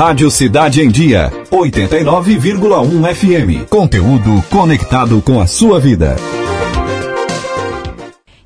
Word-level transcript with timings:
Rádio 0.00 0.30
Cidade 0.30 0.80
em 0.80 0.88
Dia, 0.88 1.28
89,1 1.50 3.14
FM. 3.14 3.68
Conteúdo 3.68 4.42
conectado 4.48 5.20
com 5.20 5.38
a 5.38 5.46
sua 5.46 5.78
vida. 5.78 6.16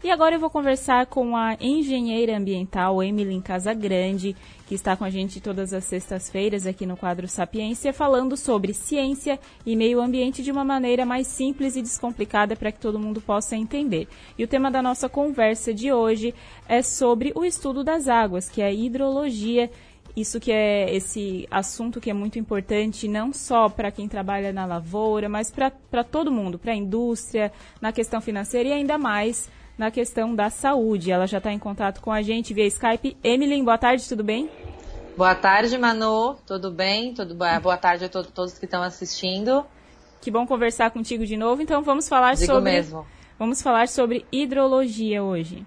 E 0.02 0.10
agora 0.10 0.34
eu 0.34 0.40
vou 0.40 0.50
conversar 0.50 1.06
com 1.06 1.36
a 1.36 1.56
engenheira 1.60 2.36
ambiental 2.36 3.00
Emily 3.00 3.40
Casagrande, 3.40 4.34
que 4.66 4.74
está 4.74 4.96
com 4.96 5.04
a 5.04 5.10
gente 5.10 5.40
todas 5.40 5.72
as 5.72 5.84
sextas-feiras 5.84 6.66
aqui 6.66 6.84
no 6.86 6.96
quadro 6.96 7.28
Sapiência, 7.28 7.92
falando 7.92 8.36
sobre 8.36 8.74
ciência 8.74 9.38
e 9.64 9.76
meio 9.76 10.00
ambiente 10.00 10.42
de 10.42 10.50
uma 10.50 10.64
maneira 10.64 11.06
mais 11.06 11.28
simples 11.28 11.76
e 11.76 11.82
descomplicada 11.82 12.56
para 12.56 12.72
que 12.72 12.80
todo 12.80 12.98
mundo 12.98 13.20
possa 13.20 13.54
entender. 13.54 14.08
E 14.36 14.42
o 14.42 14.48
tema 14.48 14.72
da 14.72 14.82
nossa 14.82 15.08
conversa 15.08 15.72
de 15.72 15.92
hoje 15.92 16.34
é 16.68 16.82
sobre 16.82 17.30
o 17.36 17.44
estudo 17.44 17.84
das 17.84 18.08
águas, 18.08 18.48
que 18.48 18.60
é 18.60 18.66
a 18.66 18.72
hidrologia 18.72 19.70
isso 20.16 20.38
que 20.38 20.52
é 20.52 20.94
esse 20.94 21.46
assunto 21.50 22.00
que 22.00 22.10
é 22.10 22.12
muito 22.12 22.38
importante, 22.38 23.08
não 23.08 23.32
só 23.32 23.68
para 23.68 23.90
quem 23.90 24.08
trabalha 24.08 24.52
na 24.52 24.64
lavoura, 24.64 25.28
mas 25.28 25.50
para 25.50 26.04
todo 26.04 26.30
mundo, 26.30 26.58
para 26.58 26.72
a 26.72 26.76
indústria, 26.76 27.52
na 27.80 27.92
questão 27.92 28.20
financeira 28.20 28.68
e 28.68 28.72
ainda 28.72 28.96
mais 28.96 29.50
na 29.76 29.90
questão 29.90 30.34
da 30.34 30.50
saúde. 30.50 31.10
Ela 31.10 31.26
já 31.26 31.38
está 31.38 31.52
em 31.52 31.58
contato 31.58 32.00
com 32.00 32.12
a 32.12 32.22
gente 32.22 32.54
via 32.54 32.66
Skype. 32.66 33.16
Emily, 33.24 33.60
boa 33.62 33.78
tarde, 33.78 34.08
tudo 34.08 34.22
bem? 34.22 34.48
Boa 35.16 35.34
tarde, 35.34 35.76
Manu. 35.78 36.36
Tudo 36.46 36.70
bem? 36.70 37.14
Tudo 37.14 37.34
Boa 37.34 37.76
tarde 37.76 38.04
a 38.04 38.08
to 38.08 38.24
todos 38.24 38.58
que 38.58 38.64
estão 38.64 38.82
assistindo. 38.82 39.64
Que 40.20 40.30
bom 40.30 40.46
conversar 40.46 40.90
contigo 40.90 41.26
de 41.26 41.36
novo. 41.36 41.60
Então 41.60 41.82
vamos 41.82 42.08
falar 42.08 42.34
Digo 42.34 42.46
sobre 42.46 42.72
mesmo. 42.72 43.06
Vamos 43.38 43.60
falar 43.60 43.88
sobre 43.88 44.24
hidrologia 44.32 45.22
hoje. 45.22 45.66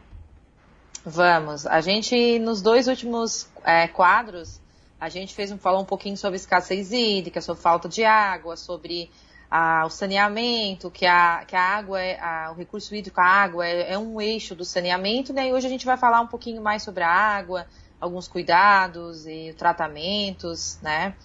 Vamos. 1.09 1.65
A 1.65 1.79
gente 1.79 2.37
nos 2.37 2.61
dois 2.61 2.89
últimos 2.89 3.49
é, 3.63 3.87
quadros 3.87 4.59
a 4.99 5.07
gente 5.07 5.33
fez 5.33 5.49
um 5.53 5.57
falou 5.57 5.81
um 5.81 5.85
pouquinho 5.85 6.17
sobre 6.17 6.35
escassez 6.35 6.91
hídrica, 6.91 7.39
sobre 7.39 7.61
falta 7.61 7.87
de 7.87 8.03
água, 8.03 8.57
sobre 8.57 9.09
a, 9.49 9.85
o 9.85 9.89
saneamento, 9.89 10.91
que 10.91 11.05
a, 11.05 11.45
que 11.47 11.55
a 11.55 11.61
água, 11.61 12.01
é, 12.01 12.19
a, 12.19 12.51
o 12.51 12.55
recurso 12.55 12.93
hídrico, 12.93 13.21
a 13.21 13.25
água, 13.25 13.65
é, 13.65 13.93
é, 13.93 13.97
um 13.97 14.19
eixo 14.19 14.53
do 14.53 14.65
saneamento, 14.65 15.31
né? 15.31 15.47
E 15.47 15.53
hoje 15.53 15.65
a 15.65 15.69
gente 15.69 15.85
vai 15.85 15.95
falar 15.95 16.19
um 16.19 16.27
pouquinho 16.27 16.61
mais 16.61 16.83
sobre 16.83 17.03
a 17.03 17.09
água, 17.09 17.65
alguns 18.01 18.27
cuidados 18.27 19.25
e 19.25 19.55
tratamentos, 19.57 20.77
né? 20.81 21.15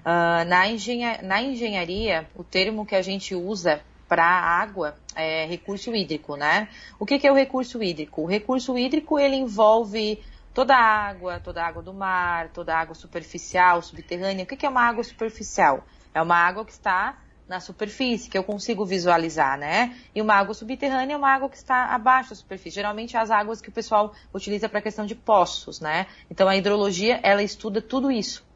Uh, 0.00 0.44
na, 0.48 1.22
na 1.22 1.42
engenharia, 1.42 2.28
o 2.36 2.44
termo 2.44 2.84
que 2.84 2.94
a 2.94 3.00
gente 3.00 3.34
usa 3.34 3.80
para 4.06 4.22
água 4.22 4.96
é 5.20 5.46
recurso 5.46 5.94
hídrico, 5.94 6.36
né? 6.36 6.68
O 6.98 7.06
que, 7.06 7.18
que 7.18 7.26
é 7.26 7.32
o 7.32 7.34
recurso 7.34 7.82
hídrico? 7.82 8.22
O 8.22 8.26
recurso 8.26 8.76
hídrico, 8.78 9.18
ele 9.18 9.36
envolve 9.36 10.22
toda 10.52 10.74
a 10.74 11.08
água, 11.08 11.40
toda 11.40 11.62
a 11.62 11.66
água 11.66 11.82
do 11.82 11.92
mar, 11.92 12.48
toda 12.48 12.74
a 12.74 12.80
água 12.80 12.94
superficial, 12.94 13.82
subterrânea. 13.82 14.44
O 14.44 14.46
que, 14.46 14.56
que 14.56 14.66
é 14.66 14.68
uma 14.68 14.82
água 14.82 15.04
superficial? 15.04 15.84
É 16.14 16.20
uma 16.20 16.36
água 16.36 16.64
que 16.64 16.72
está 16.72 17.18
na 17.48 17.58
superfície, 17.58 18.30
que 18.30 18.38
eu 18.38 18.44
consigo 18.44 18.84
visualizar, 18.84 19.58
né? 19.58 19.96
E 20.14 20.22
uma 20.22 20.34
água 20.34 20.54
subterrânea 20.54 21.14
é 21.14 21.16
uma 21.16 21.32
água 21.32 21.48
que 21.48 21.56
está 21.56 21.86
abaixo 21.86 22.30
da 22.30 22.36
superfície. 22.36 22.76
Geralmente 22.76 23.16
as 23.16 23.28
águas 23.28 23.60
que 23.60 23.68
o 23.68 23.72
pessoal 23.72 24.14
utiliza 24.32 24.68
para 24.68 24.78
a 24.78 24.82
questão 24.82 25.04
de 25.04 25.16
poços, 25.16 25.80
né? 25.80 26.06
Então 26.30 26.48
a 26.48 26.56
hidrologia, 26.56 27.18
ela 27.24 27.42
estuda 27.42 27.82
tudo 27.82 28.10
isso. 28.10 28.46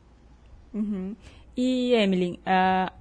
Uhum. 0.73 1.17
E, 1.57 1.93
Emily, 1.93 2.41
uh, 2.41 2.93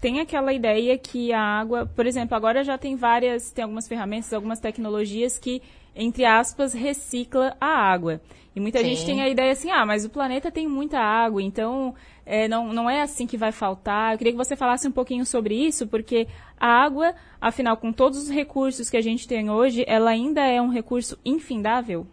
tem 0.00 0.18
aquela 0.18 0.52
ideia 0.52 0.96
que 0.96 1.32
a 1.32 1.40
água, 1.40 1.84
por 1.84 2.06
exemplo, 2.06 2.34
agora 2.34 2.64
já 2.64 2.78
tem 2.78 2.96
várias, 2.96 3.50
tem 3.52 3.62
algumas 3.62 3.86
ferramentas, 3.86 4.32
algumas 4.32 4.58
tecnologias 4.58 5.38
que, 5.38 5.62
entre 5.94 6.24
aspas, 6.24 6.72
recicla 6.72 7.54
a 7.60 7.66
água. 7.66 8.20
E 8.56 8.60
muita 8.60 8.78
Sim. 8.78 8.86
gente 8.86 9.04
tem 9.04 9.20
a 9.20 9.28
ideia 9.28 9.52
assim, 9.52 9.70
ah, 9.70 9.84
mas 9.84 10.04
o 10.04 10.10
planeta 10.10 10.50
tem 10.50 10.66
muita 10.66 10.98
água, 10.98 11.42
então 11.42 11.94
é, 12.24 12.48
não, 12.48 12.72
não 12.72 12.88
é 12.88 13.02
assim 13.02 13.26
que 13.26 13.36
vai 13.36 13.52
faltar. 13.52 14.12
Eu 14.14 14.18
queria 14.18 14.32
que 14.32 14.38
você 14.38 14.56
falasse 14.56 14.88
um 14.88 14.92
pouquinho 14.92 15.26
sobre 15.26 15.54
isso, 15.54 15.86
porque 15.86 16.26
a 16.58 16.66
água, 16.66 17.14
afinal, 17.38 17.76
com 17.76 17.92
todos 17.92 18.18
os 18.22 18.30
recursos 18.30 18.88
que 18.88 18.96
a 18.96 19.02
gente 19.02 19.28
tem 19.28 19.50
hoje, 19.50 19.84
ela 19.86 20.10
ainda 20.10 20.40
é 20.40 20.62
um 20.62 20.68
recurso 20.68 21.18
infindável 21.24 22.06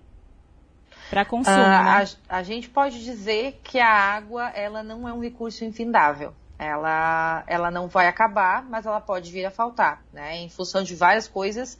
para 1.09 1.23
consumo. 1.23 1.55
Ah, 1.55 2.01
né? 2.01 2.07
a, 2.27 2.37
a 2.37 2.43
gente 2.43 2.67
pode 2.69 3.01
dizer 3.01 3.61
que 3.63 3.79
a 3.79 3.89
água, 3.89 4.49
ela 4.49 4.83
não 4.83 5.07
é 5.07 5.13
um 5.13 5.21
recurso 5.21 5.63
infindável 5.63 6.33
ela, 6.59 7.43
ela 7.47 7.71
não 7.71 7.87
vai 7.87 8.07
acabar, 8.07 8.63
mas 8.63 8.85
ela 8.85 8.99
pode 8.99 9.31
vir 9.31 9.45
a 9.45 9.51
faltar, 9.51 10.03
né? 10.11 10.37
Em 10.37 10.49
função 10.49 10.83
de 10.83 10.95
várias 10.95 11.27
coisas 11.27 11.77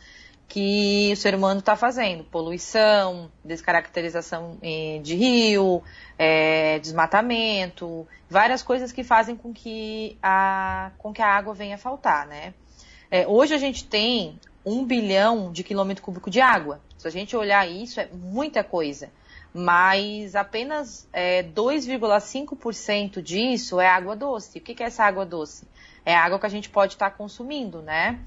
que 0.47 1.09
o 1.11 1.17
ser 1.17 1.35
humano 1.35 1.59
está 1.59 1.75
fazendo. 1.75 2.23
Poluição, 2.23 3.29
descaracterização 3.43 4.57
eh, 4.61 4.99
de 5.03 5.15
rio, 5.15 5.83
é, 6.17 6.79
desmatamento, 6.79 8.07
várias 8.29 8.63
coisas 8.63 8.91
que 8.91 9.03
fazem 9.03 9.35
com 9.35 9.53
que 9.53 10.17
a, 10.21 10.91
com 10.97 11.11
que 11.11 11.21
a 11.21 11.27
água 11.27 11.53
venha 11.53 11.75
a 11.75 11.79
faltar, 11.79 12.27
né? 12.27 12.53
É, 13.11 13.27
hoje 13.27 13.53
a 13.53 13.57
gente 13.57 13.85
tem 13.85 14.39
um 14.65 14.85
bilhão 14.85 15.51
de 15.51 15.63
quilômetro 15.63 16.03
cúbico 16.03 16.29
de 16.29 16.41
água. 16.41 16.81
Se 16.97 17.07
a 17.07 17.11
gente 17.11 17.35
olhar 17.35 17.69
isso, 17.69 17.99
é 17.99 18.07
muita 18.11 18.63
coisa. 18.63 19.09
Mas 19.53 20.35
apenas 20.35 21.08
é, 21.12 21.44
2,5% 21.44 23.22
disso 23.22 23.80
é 23.80 23.88
água 23.88 24.16
doce. 24.16 24.59
O 24.59 24.62
que, 24.62 24.75
que 24.75 24.84
é 24.84 24.88
essa 24.88 25.03
água 25.03 25.25
doce? 25.25 25.68
É 26.06 26.16
água 26.16 26.40
que 26.40 26.46
a 26.46 26.50
gente 26.50 26.69
pode 26.69 26.94
estar 26.94 27.09
tá 27.09 27.16
consumindo, 27.16 27.81
né? 27.81 28.19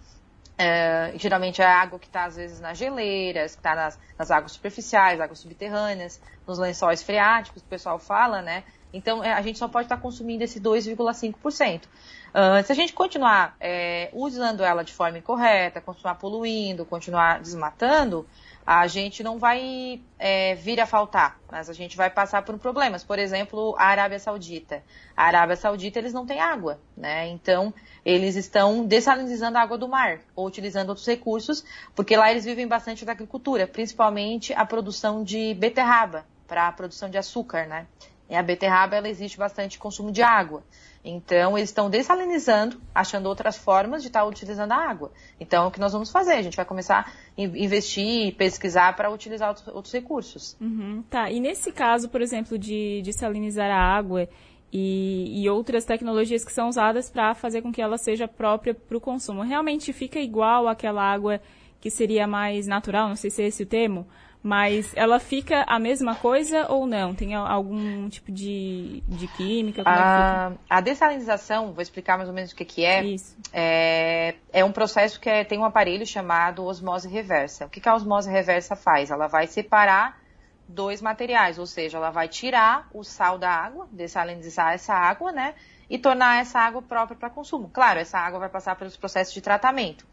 É, 0.58 1.14
geralmente 1.16 1.62
é 1.62 1.66
água 1.66 1.98
que 1.98 2.06
está 2.06 2.24
às 2.24 2.36
vezes 2.36 2.60
nas 2.60 2.76
geleiras, 2.76 3.54
que 3.54 3.60
está 3.60 3.74
nas, 3.74 3.98
nas, 4.18 4.30
águas 4.30 4.52
superficiais, 4.52 5.18
águas 5.18 5.38
subterrâneas, 5.38 6.20
nos 6.46 6.58
lençóis 6.58 7.02
freáticos, 7.02 7.62
que 7.62 7.66
o 7.66 7.70
pessoal 7.70 7.98
fala, 7.98 8.42
né? 8.42 8.64
Então 8.92 9.24
é, 9.24 9.32
a 9.32 9.40
gente 9.40 9.58
só 9.58 9.68
pode 9.68 9.86
estar 9.86 9.96
tá 9.96 10.02
consumindo 10.02 10.44
esse 10.44 10.60
2,5%. 10.60 11.84
Uh, 11.84 12.62
se 12.64 12.70
a 12.70 12.74
gente 12.74 12.92
continuar 12.92 13.56
é, 13.58 14.10
usando 14.12 14.62
ela 14.62 14.84
de 14.84 14.92
forma 14.92 15.18
incorreta, 15.18 15.80
continuar 15.80 16.16
poluindo, 16.16 16.84
continuar 16.84 17.40
desmatando, 17.40 18.26
a 18.72 18.86
gente 18.86 19.24
não 19.24 19.36
vai 19.36 20.00
é, 20.16 20.54
vir 20.54 20.80
a 20.80 20.86
faltar, 20.86 21.40
mas 21.50 21.68
a 21.68 21.72
gente 21.72 21.96
vai 21.96 22.08
passar 22.08 22.42
por 22.42 22.56
problemas. 22.56 23.02
Por 23.02 23.18
exemplo, 23.18 23.74
a 23.76 23.86
Arábia 23.86 24.20
Saudita. 24.20 24.84
A 25.16 25.24
Arábia 25.24 25.56
Saudita, 25.56 25.98
eles 25.98 26.12
não 26.12 26.24
têm 26.24 26.38
água, 26.38 26.78
né? 26.96 27.26
Então, 27.26 27.74
eles 28.04 28.36
estão 28.36 28.86
dessalinizando 28.86 29.58
a 29.58 29.62
água 29.62 29.76
do 29.76 29.88
mar, 29.88 30.20
ou 30.36 30.46
utilizando 30.46 30.90
outros 30.90 31.04
recursos, 31.04 31.64
porque 31.96 32.16
lá 32.16 32.30
eles 32.30 32.44
vivem 32.44 32.68
bastante 32.68 33.04
da 33.04 33.10
agricultura, 33.10 33.66
principalmente 33.66 34.52
a 34.52 34.64
produção 34.64 35.24
de 35.24 35.52
beterraba, 35.54 36.24
para 36.46 36.68
a 36.68 36.72
produção 36.72 37.10
de 37.10 37.18
açúcar, 37.18 37.66
né? 37.66 37.88
E 38.30 38.36
a 38.36 38.42
beterraba, 38.42 38.94
ela 38.94 39.08
existe 39.08 39.36
bastante 39.36 39.76
consumo 39.76 40.12
de 40.12 40.22
água. 40.22 40.62
Então, 41.04 41.58
eles 41.58 41.70
estão 41.70 41.90
dessalinizando, 41.90 42.80
achando 42.94 43.26
outras 43.26 43.58
formas 43.58 44.02
de 44.02 44.08
estar 44.08 44.20
tá 44.20 44.26
utilizando 44.26 44.70
a 44.70 44.76
água. 44.76 45.10
Então, 45.40 45.64
é 45.64 45.66
o 45.66 45.70
que 45.70 45.80
nós 45.80 45.92
vamos 45.92 46.12
fazer? 46.12 46.34
A 46.34 46.42
gente 46.42 46.56
vai 46.56 46.64
começar 46.64 47.12
a 47.36 47.42
investir, 47.42 48.36
pesquisar 48.36 48.94
para 48.94 49.10
utilizar 49.10 49.48
outros, 49.48 49.68
outros 49.68 49.92
recursos. 49.92 50.56
Uhum, 50.60 51.02
tá. 51.10 51.28
E 51.28 51.40
nesse 51.40 51.72
caso, 51.72 52.08
por 52.08 52.22
exemplo, 52.22 52.56
de 52.56 53.02
dessalinizar 53.02 53.68
a 53.68 53.80
água 53.80 54.28
e, 54.72 55.42
e 55.42 55.50
outras 55.50 55.84
tecnologias 55.84 56.44
que 56.44 56.52
são 56.52 56.68
usadas 56.68 57.10
para 57.10 57.34
fazer 57.34 57.62
com 57.62 57.72
que 57.72 57.82
ela 57.82 57.98
seja 57.98 58.28
própria 58.28 58.74
para 58.74 58.96
o 58.96 59.00
consumo, 59.00 59.42
realmente 59.42 59.92
fica 59.92 60.20
igual 60.20 60.68
àquela 60.68 61.02
água 61.02 61.40
que 61.80 61.90
seria 61.90 62.26
mais 62.26 62.66
natural, 62.66 63.08
não 63.08 63.16
sei 63.16 63.30
se 63.30 63.42
é 63.42 63.46
esse 63.46 63.62
o 63.62 63.66
termo, 63.66 64.06
mas 64.42 64.92
ela 64.96 65.20
fica 65.20 65.64
a 65.66 65.78
mesma 65.78 66.14
coisa 66.14 66.66
ou 66.70 66.86
não? 66.86 67.14
Tem 67.14 67.34
algum 67.34 68.08
tipo 68.08 68.32
de, 68.32 69.02
de 69.06 69.26
química? 69.28 69.82
A, 69.84 70.52
é 70.52 70.56
a 70.68 70.80
dessalinização, 70.80 71.72
vou 71.72 71.82
explicar 71.82 72.16
mais 72.16 72.28
ou 72.28 72.34
menos 72.34 72.52
o 72.52 72.56
que, 72.56 72.64
que 72.64 72.84
é. 72.84 73.04
Isso. 73.04 73.36
É, 73.52 74.34
é 74.52 74.64
um 74.64 74.72
processo 74.72 75.20
que 75.20 75.28
é, 75.28 75.44
tem 75.44 75.58
um 75.58 75.64
aparelho 75.64 76.06
chamado 76.06 76.64
osmose 76.64 77.06
reversa. 77.06 77.66
O 77.66 77.68
que, 77.68 77.80
que 77.80 77.88
a 77.88 77.94
osmose 77.94 78.30
reversa 78.30 78.74
faz? 78.74 79.10
Ela 79.10 79.26
vai 79.26 79.46
separar 79.46 80.18
dois 80.66 81.02
materiais, 81.02 81.58
ou 81.58 81.66
seja, 81.66 81.98
ela 81.98 82.10
vai 82.10 82.28
tirar 82.28 82.88
o 82.94 83.02
sal 83.02 83.36
da 83.36 83.50
água, 83.50 83.88
dessalinizar 83.92 84.72
essa 84.72 84.94
água, 84.94 85.32
né? 85.32 85.54
E 85.88 85.98
tornar 85.98 86.40
essa 86.40 86.60
água 86.60 86.80
própria 86.80 87.16
para 87.16 87.28
consumo. 87.28 87.68
Claro, 87.68 87.98
essa 87.98 88.18
água 88.18 88.38
vai 88.38 88.48
passar 88.48 88.76
pelos 88.76 88.96
processos 88.96 89.34
de 89.34 89.40
tratamento. 89.40 90.06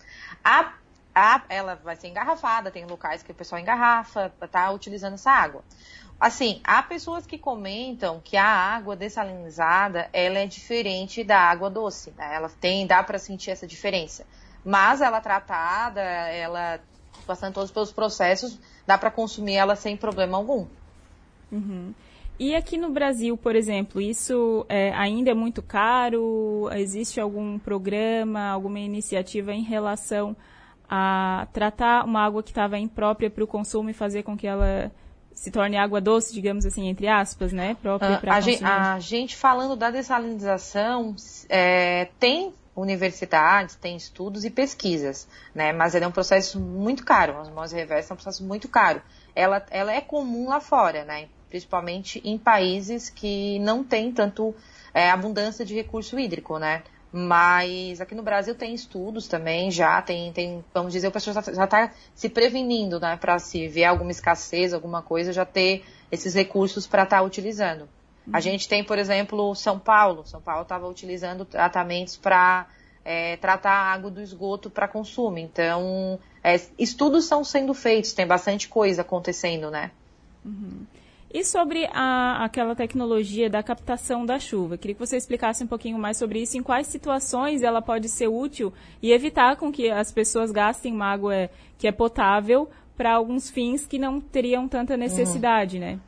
A 0.44 0.74
a, 1.18 1.44
ela 1.50 1.76
vai 1.76 1.96
ser 1.96 2.08
engarrafada, 2.10 2.70
tem 2.70 2.86
locais 2.86 3.24
que 3.24 3.32
o 3.32 3.36
pessoal 3.36 3.60
engarrafa, 3.60 4.32
tá 4.52 4.70
utilizando 4.72 5.16
essa 5.16 5.32
água. 5.32 5.64
Assim, 6.20 6.62
há 6.64 6.82
pessoas 6.82 7.26
que 7.26 7.38
comentam 7.38 8.22
que 8.24 8.38
a 8.38 8.46
água 8.46 8.96
dessalinizada, 8.96 10.10
ela 10.14 10.40
é 10.40 10.48
diferente 10.48 11.24
da 11.24 11.40
água 11.40 11.70
doce, 11.70 12.12
né? 12.18 12.36
Ela 12.36 12.50
tem, 12.50 12.88
dá 12.88 13.04
para 13.04 13.20
sentir 13.20 13.52
essa 13.52 13.68
diferença. 13.68 14.26
Mas 14.64 15.02
ela 15.02 15.22
tratada, 15.22 16.02
ela 16.02 16.80
passando 17.26 17.54
todos 17.54 17.72
pelos 17.72 17.92
processos, 17.92 18.60
dá 18.86 18.98
para 18.98 19.12
consumir 19.12 19.56
ela 19.56 19.76
sem 19.76 19.98
problema 19.98 20.38
algum. 20.38 20.66
Uhum. 21.52 21.94
E 22.40 22.56
aqui 22.56 22.78
no 22.78 22.92
Brasil, 22.92 23.36
por 23.36 23.56
exemplo, 23.56 24.00
isso 24.00 24.66
é, 24.70 24.94
ainda 24.94 25.32
é 25.32 25.34
muito 25.34 25.62
caro? 25.62 26.70
Existe 26.74 27.20
algum 27.20 27.58
programa, 27.58 28.50
alguma 28.50 28.80
iniciativa 28.80 29.54
em 29.54 29.64
relação 29.64 30.36
a 30.90 31.48
tratar 31.52 32.06
uma 32.06 32.26
água 32.26 32.42
que 32.42 32.50
estava 32.50 32.78
imprópria 32.78 33.30
para 33.30 33.44
o 33.44 33.48
consumo 33.48 33.90
e 33.90 33.94
fazer 33.94 34.24
com 34.24 34.38
que 34.38 34.48
ela 34.48 34.92
se 35.34 35.52
torne 35.52 35.78
água 35.78 36.02
doce, 36.02 36.34
digamos 36.34 36.66
assim, 36.66 36.88
entre 36.88 37.08
aspas, 37.08 37.54
né? 37.54 37.78
Própria 37.82 38.18
para 38.18 38.36
a, 38.36 38.42
gente, 38.42 38.64
a 38.64 39.00
gente 39.00 39.36
falando 39.36 39.76
da 39.76 39.92
dessalinização, 39.92 41.16
é, 41.48 42.10
tem 42.20 42.54
universidades, 42.76 43.76
tem 43.76 43.96
estudos 43.96 44.46
e 44.46 44.50
pesquisas, 44.50 45.28
né? 45.54 45.72
Mas 45.74 45.94
ele 45.94 46.06
é 46.06 46.08
um 46.08 46.12
processo 46.12 46.60
muito 46.60 47.06
caro, 47.06 47.34
a 47.38 47.42
osmose 47.42 47.76
reversa 47.76 48.14
é 48.14 48.16
um 48.16 48.18
processo 48.18 48.44
muito 48.44 48.68
caro. 48.68 49.02
Ela, 49.36 49.64
ela 49.70 49.94
é 49.94 50.02
comum 50.02 50.50
lá 50.50 50.60
fora, 50.60 51.04
né? 51.04 51.28
Principalmente 51.50 52.22
em 52.26 52.38
países 52.38 53.10
que 53.10 53.60
não 53.60 53.84
têm 53.84 54.12
tanto 54.12 54.56
é, 54.94 55.12
abundância 55.12 55.64
de 55.64 55.76
recurso 55.76 56.18
hídrico, 56.20 56.58
né? 56.58 56.82
Mas 57.12 58.02
aqui 58.02 58.14
no 58.14 58.22
Brasil 58.22 58.54
tem 58.54 58.74
estudos 58.74 59.28
também, 59.28 59.72
já 59.72 60.02
tem, 60.02 60.32
tem 60.34 60.64
vamos 60.74 60.92
dizer, 60.92 61.08
o 61.08 61.12
pessoal 61.12 61.42
já 61.42 61.64
está 61.64 61.92
se 62.14 62.28
prevenindo, 62.28 63.00
né? 63.00 63.16
Para 63.16 63.40
se 63.40 63.68
vier 63.68 63.90
alguma 63.90 64.12
escassez, 64.12 64.74
alguma 64.74 65.02
coisa, 65.02 65.32
já 65.32 65.46
ter 65.46 65.86
esses 66.12 66.34
recursos 66.34 66.86
para 66.86 67.04
estar 67.04 67.18
tá 67.18 67.24
utilizando. 67.24 67.88
A 68.32 68.40
gente 68.40 68.68
tem, 68.68 68.84
por 68.84 69.00
exemplo, 69.00 69.56
São 69.56 69.80
Paulo. 69.80 70.26
São 70.26 70.42
Paulo 70.42 70.64
estava 70.64 70.88
utilizando 70.88 71.46
tratamentos 71.46 72.18
para 72.18 72.68
é, 73.06 73.38
tratar 73.38 73.72
a 73.72 73.94
água 73.94 74.12
do 74.12 74.22
esgoto 74.22 74.70
para 74.70 74.88
consumo. 74.88 75.38
Então, 75.38 76.20
é, 76.44 76.60
estudos 76.78 77.24
estão 77.24 77.44
sendo 77.44 77.74
feitos, 77.74 78.12
tem 78.12 78.28
bastante 78.28 78.68
coisa 78.68 79.02
acontecendo, 79.02 79.72
né? 79.72 79.92
Uhum. 80.44 80.86
E 81.34 81.44
sobre 81.44 81.90
a, 81.94 82.44
aquela 82.44 82.74
tecnologia 82.74 83.50
da 83.50 83.62
captação 83.62 84.26
da 84.26 84.40
chuva, 84.40 84.78
queria 84.78 84.96
que 84.96 85.00
você 85.00 85.18
explicasse 85.18 85.64
um 85.64 85.68
pouquinho 85.68 86.00
mais 86.00 86.18
sobre 86.18 86.42
isso, 86.42 86.58
em 86.58 86.64
quais 86.64 86.88
situações 86.88 87.62
ela 87.62 87.82
pode 87.82 88.08
ser 88.08 88.28
útil 88.28 88.74
e 89.02 89.12
evitar 89.12 89.58
com 89.58 89.72
que 89.72 89.90
as 89.90 90.12
pessoas 90.12 90.52
gastem 90.52 90.94
uma 90.94 91.08
água 91.08 91.50
que 91.78 91.88
é 91.88 91.92
potável 91.92 92.70
para 92.96 93.14
alguns 93.14 93.50
fins 93.50 93.86
que 93.86 94.00
não 94.00 94.20
teriam 94.20 94.68
tanta 94.68 94.96
necessidade, 94.96 95.78
uhum. 95.78 95.82
né? 95.82 96.00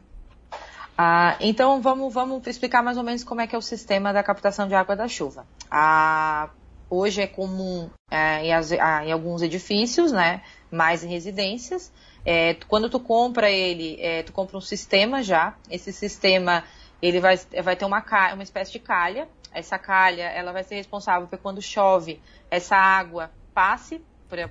Ah, 0.97 1.37
então 1.39 1.81
vamos, 1.81 2.13
vamos 2.13 2.45
explicar 2.47 2.83
mais 2.83 2.97
ou 2.97 3.03
menos 3.03 3.23
como 3.23 3.39
é 3.39 3.47
que 3.47 3.55
é 3.55 3.57
o 3.57 3.61
sistema 3.61 4.11
da 4.11 4.21
captação 4.21 4.67
de 4.67 4.75
água 4.75 4.95
da 4.95 5.07
chuva. 5.07 5.45
Ah, 5.71 6.49
hoje 6.89 7.21
é 7.21 7.27
comum 7.27 7.89
é, 8.11 8.45
em, 8.45 8.53
as, 8.53 8.71
ah, 8.73 9.05
em, 9.05 9.11
alguns 9.11 9.41
edifícios, 9.41 10.11
né? 10.11 10.41
Mais 10.69 11.03
em 11.03 11.07
residências. 11.07 11.91
É, 12.25 12.55
quando 12.67 12.89
tu 12.89 12.99
compra 12.99 13.49
ele, 13.49 13.97
é, 13.99 14.23
tu 14.23 14.31
compra 14.31 14.57
um 14.57 14.61
sistema 14.61 15.23
já. 15.23 15.55
Esse 15.69 15.91
sistema 15.91 16.63
ele 17.01 17.19
vai, 17.19 17.37
vai 17.63 17.75
ter 17.75 17.85
uma, 17.85 18.03
uma 18.33 18.43
espécie 18.43 18.71
de 18.71 18.79
calha. 18.79 19.27
Essa 19.53 19.79
calha 19.79 20.23
ela 20.23 20.51
vai 20.51 20.63
ser 20.63 20.75
responsável 20.75 21.27
por 21.27 21.39
quando 21.39 21.61
chove 21.61 22.21
essa 22.51 22.75
água 22.75 23.31
passe 23.53 24.01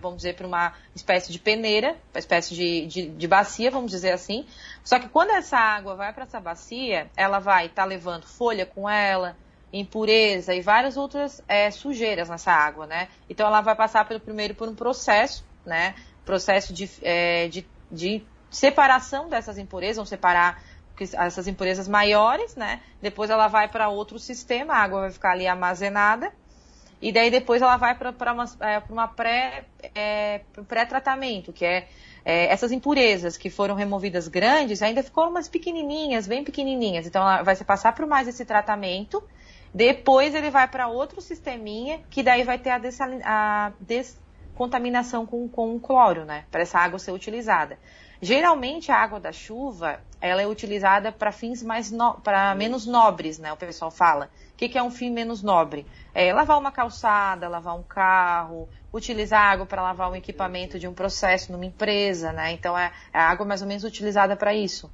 vamos 0.00 0.18
dizer, 0.18 0.34
para 0.34 0.46
uma 0.46 0.72
espécie 0.94 1.30
de 1.30 1.38
peneira, 1.38 1.96
uma 2.12 2.18
espécie 2.18 2.54
de, 2.54 2.86
de, 2.86 3.08
de, 3.08 3.28
bacia, 3.28 3.70
vamos 3.70 3.90
dizer 3.90 4.10
assim. 4.10 4.46
Só 4.82 4.98
que 4.98 5.08
quando 5.08 5.30
essa 5.30 5.56
água 5.56 5.94
vai 5.94 6.12
para 6.12 6.24
essa 6.24 6.40
bacia, 6.40 7.08
ela 7.16 7.38
vai 7.38 7.66
estar 7.66 7.82
tá 7.82 7.88
levando 7.88 8.26
folha 8.26 8.66
com 8.66 8.88
ela, 8.88 9.36
impureza 9.72 10.54
e 10.54 10.60
várias 10.60 10.96
outras 10.96 11.42
é, 11.46 11.70
sujeiras 11.70 12.28
nessa 12.28 12.50
água, 12.50 12.86
né? 12.86 13.08
Então 13.28 13.46
ela 13.46 13.60
vai 13.60 13.74
passar 13.76 14.06
pelo 14.06 14.20
primeiro 14.20 14.54
por 14.54 14.68
um 14.68 14.74
processo, 14.74 15.44
né? 15.64 15.94
Processo 16.28 16.74
de, 16.74 16.90
é, 17.00 17.48
de, 17.48 17.66
de 17.90 18.22
separação 18.50 19.30
dessas 19.30 19.56
impurezas, 19.56 19.96
vão 19.96 20.04
separar 20.04 20.62
essas 21.00 21.48
impurezas 21.48 21.88
maiores, 21.88 22.54
né? 22.54 22.82
Depois 23.00 23.30
ela 23.30 23.48
vai 23.48 23.66
para 23.66 23.88
outro 23.88 24.18
sistema, 24.18 24.74
a 24.74 24.82
água 24.82 25.00
vai 25.00 25.10
ficar 25.10 25.32
ali 25.32 25.46
armazenada 25.46 26.30
e 27.00 27.10
daí 27.12 27.30
depois 27.30 27.62
ela 27.62 27.78
vai 27.78 27.94
para 27.94 28.30
uma, 28.30 28.44
é, 28.60 28.82
uma 28.90 29.08
pré, 29.08 29.64
é, 29.94 30.42
pré-tratamento, 30.68 31.50
que 31.50 31.64
é, 31.64 31.88
é, 32.26 32.52
essas 32.52 32.72
impurezas 32.72 33.38
que 33.38 33.48
foram 33.48 33.74
removidas 33.74 34.28
grandes, 34.28 34.82
ainda 34.82 35.02
ficou 35.02 35.30
umas 35.30 35.48
pequenininhas, 35.48 36.26
bem 36.26 36.44
pequenininhas. 36.44 37.06
Então 37.06 37.22
ela 37.22 37.42
vai 37.42 37.56
se 37.56 37.64
passar 37.64 37.94
por 37.94 38.06
mais 38.06 38.28
esse 38.28 38.44
tratamento, 38.44 39.24
depois 39.72 40.34
ele 40.34 40.50
vai 40.50 40.68
para 40.68 40.88
outro 40.88 41.22
sisteminha, 41.22 42.00
que 42.10 42.22
daí 42.22 42.42
vai 42.42 42.58
ter 42.58 42.68
a, 42.68 42.80
a 43.24 43.72
descontaminação 44.58 45.24
com, 45.24 45.48
com 45.48 45.78
cloro, 45.78 46.24
né? 46.24 46.44
Para 46.50 46.62
essa 46.62 46.78
água 46.80 46.98
ser 46.98 47.12
utilizada. 47.12 47.78
Geralmente 48.20 48.90
a 48.90 48.96
água 48.96 49.20
da 49.20 49.30
chuva, 49.30 50.00
ela 50.20 50.42
é 50.42 50.46
utilizada 50.46 51.12
para 51.12 51.30
fins 51.30 51.62
mais 51.62 51.92
no, 51.92 52.14
para 52.14 52.52
menos 52.56 52.84
nobres, 52.84 53.38
né? 53.38 53.52
O 53.52 53.56
pessoal 53.56 53.92
fala. 53.92 54.28
O 54.52 54.56
que, 54.56 54.68
que 54.68 54.76
é 54.76 54.82
um 54.82 54.90
fim 54.90 55.10
menos 55.10 55.40
nobre? 55.40 55.86
É 56.12 56.32
lavar 56.32 56.58
uma 56.58 56.72
calçada, 56.72 57.48
lavar 57.48 57.76
um 57.76 57.84
carro, 57.84 58.68
utilizar 58.92 59.40
água 59.40 59.64
para 59.64 59.80
lavar 59.80 60.10
um 60.10 60.16
equipamento 60.16 60.80
de 60.80 60.88
um 60.88 60.92
processo 60.92 61.52
numa 61.52 61.64
empresa, 61.64 62.32
né? 62.32 62.50
Então 62.50 62.76
é, 62.76 62.90
é 63.12 63.18
a 63.18 63.30
água 63.30 63.46
mais 63.46 63.62
ou 63.62 63.68
menos 63.68 63.84
utilizada 63.84 64.34
para 64.34 64.52
isso. 64.52 64.90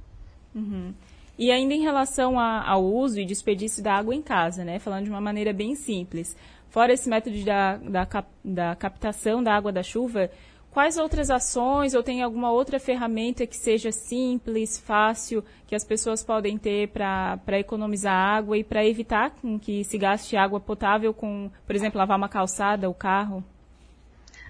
Uhum. 0.53 0.93
E 1.37 1.51
ainda 1.51 1.73
em 1.73 1.81
relação 1.81 2.39
a, 2.39 2.63
ao 2.65 2.83
uso 2.85 3.19
e 3.19 3.25
desperdício 3.25 3.83
da 3.83 3.95
água 3.95 4.13
em 4.13 4.21
casa, 4.21 4.63
né? 4.63 4.77
Falando 4.77 5.05
de 5.05 5.09
uma 5.09 5.19
maneira 5.19 5.51
bem 5.51 5.75
simples. 5.75 6.37
Fora 6.69 6.93
esse 6.93 7.09
método 7.09 7.43
da, 7.43 7.77
da, 7.77 8.05
cap, 8.05 8.27
da 8.43 8.75
captação 8.75 9.41
da 9.41 9.55
água 9.55 9.71
da 9.71 9.83
chuva, 9.83 10.29
Quais 10.75 10.97
outras 10.97 11.31
ações 11.31 11.93
ou 11.93 12.03
tem 12.03 12.21
alguma 12.21 12.51
outra 12.51 12.81
ferramenta 12.81 13.47
que 13.47 13.55
seja 13.55 13.93
simples, 13.93 14.77
fácil, 14.77 15.41
que 15.65 15.73
as 15.73 15.85
pessoas 15.85 16.21
podem 16.21 16.57
ter 16.57 16.89
para 16.89 17.57
economizar 17.57 18.13
água 18.13 18.57
e 18.57 18.63
para 18.63 18.85
evitar 18.85 19.31
que 19.61 19.85
se 19.85 19.97
gaste 19.97 20.35
água 20.35 20.59
potável 20.59 21.13
com, 21.13 21.49
por 21.65 21.77
exemplo, 21.77 21.97
lavar 21.97 22.17
uma 22.17 22.27
calçada, 22.27 22.89
o 22.89 22.93
carro? 22.93 23.41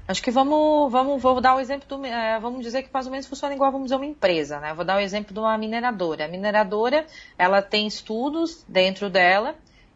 Acho 0.07 0.23
que 0.23 0.31
vamos, 0.31 0.91
vamos, 0.91 1.21
vou 1.21 1.39
dar 1.39 1.57
o 1.57 1.59
exemplo 1.59 1.87
do, 1.87 2.03
é, 2.03 2.39
vamos 2.39 2.61
dizer 2.63 2.81
que 2.81 2.89
mais 2.91 3.05
ou 3.05 3.11
menos 3.11 3.27
funciona 3.27 3.53
igual, 3.53 3.71
vamos 3.71 3.85
dizer, 3.85 3.95
uma 3.95 4.07
empresa, 4.07 4.59
né? 4.59 4.73
Vou 4.73 4.83
dar 4.83 4.97
o 4.97 5.01
exemplo 5.01 5.31
de 5.31 5.39
uma 5.39 5.55
mineradora. 5.59 6.25
A 6.25 6.27
mineradora, 6.27 7.05
ela 7.37 7.61
tem 7.61 7.85
estudos 7.85 8.65
dentro 8.67 9.11
dela 9.11 9.53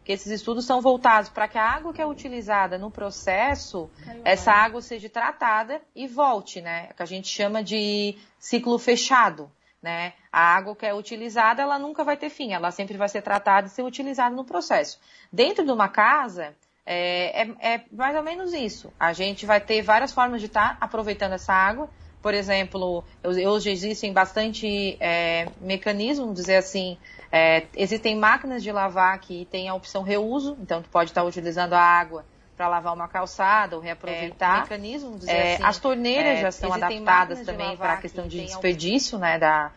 que 0.10 0.14
esses 0.14 0.32
estudos 0.32 0.66
são 0.66 0.82
voltados 0.82 1.30
para 1.30 1.48
que 1.48 1.56
a 1.56 1.64
água 1.64 1.94
que 1.94 2.02
é 2.02 2.06
utilizada 2.08 2.80
no 2.80 2.90
processo, 2.90 3.92
essa 4.26 4.52
água 4.52 4.82
seja 4.82 5.08
tratada 5.08 5.80
e 5.96 6.08
volte, 6.08 6.62
né? 6.62 6.88
Que 6.98 7.04
a 7.04 7.06
gente 7.06 7.28
chama 7.28 7.62
de 7.62 8.18
ciclo 8.40 8.80
fechado, 8.80 9.52
né? 9.80 10.14
A 10.32 10.56
água 10.56 10.76
que 10.76 10.84
é 10.84 10.96
utilizada, 10.96 11.62
ela 11.62 11.78
nunca 11.78 12.04
vai 12.04 12.18
ter 12.18 12.32
fim, 12.32 12.54
ela 12.54 12.72
sempre 12.72 12.98
vai 12.98 13.08
ser 13.08 13.22
tratada 13.22 13.68
e 13.68 13.70
ser 13.70 13.84
utilizada 13.84 14.36
no 14.36 14.44
processo. 14.44 15.00
Dentro 15.32 15.64
de 15.64 15.72
uma 15.72 15.88
casa, 15.88 16.56
é, 16.84 17.44
é, 17.44 17.76
é 17.76 17.86
mais 17.92 18.16
ou 18.16 18.24
menos 18.24 18.52
isso. 18.52 18.92
A 19.00 19.14
gente 19.14 19.46
vai 19.46 19.62
ter 19.62 19.84
várias 19.84 20.12
formas 20.12 20.42
de 20.42 20.48
estar 20.48 20.70
tá 20.70 20.78
aproveitando 20.84 21.34
essa 21.34 21.54
água. 21.54 21.88
Por 22.22 22.34
exemplo, 22.34 23.04
hoje 23.24 23.70
existem 23.70 24.12
bastante 24.12 24.98
é, 25.00 25.48
mecanismos, 25.62 26.34
dizer 26.34 26.58
assim, 26.58 26.98
é, 27.32 27.64
existem 27.76 28.16
máquinas 28.18 28.62
de 28.62 28.72
lavar 28.72 29.20
que 29.20 29.46
tem 29.46 29.70
a 29.70 29.74
opção 29.74 30.04
reuso, 30.04 30.58
então 30.62 30.82
tu 30.82 30.90
pode 30.90 31.12
estar 31.12 31.24
utilizando 31.24 31.74
a 31.74 31.82
água 31.82 32.26
para 32.58 32.68
lavar 32.68 32.94
uma 32.94 33.08
calçada 33.08 33.78
ou 33.78 33.82
reaproveitar. 33.82 34.58
É, 34.58 34.62
mecanismos, 34.62 35.26
é, 35.26 35.54
assim, 35.54 35.64
as 35.64 35.78
torneiras 35.80 36.40
é, 36.40 36.42
já 36.42 36.50
estão 36.50 36.74
adaptadas 36.74 37.46
também 37.46 37.78
para 37.78 37.94
a 37.94 37.98
questão 37.98 38.28
de 38.28 38.42
desperdício, 38.42 39.18
né, 39.18 39.40
da 39.40 39.72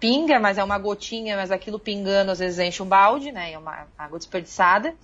pinga, 0.00 0.40
mas 0.40 0.58
é 0.58 0.64
uma 0.64 0.78
gotinha, 0.78 1.36
mas 1.36 1.52
aquilo 1.52 1.78
pingando 1.78 2.32
às 2.32 2.40
vezes 2.40 2.58
enche 2.58 2.82
um 2.82 2.86
balde, 2.86 3.30
né, 3.30 3.52
é 3.52 3.58
uma 3.58 3.86
água 3.96 4.18
desperdiçada. 4.18 4.94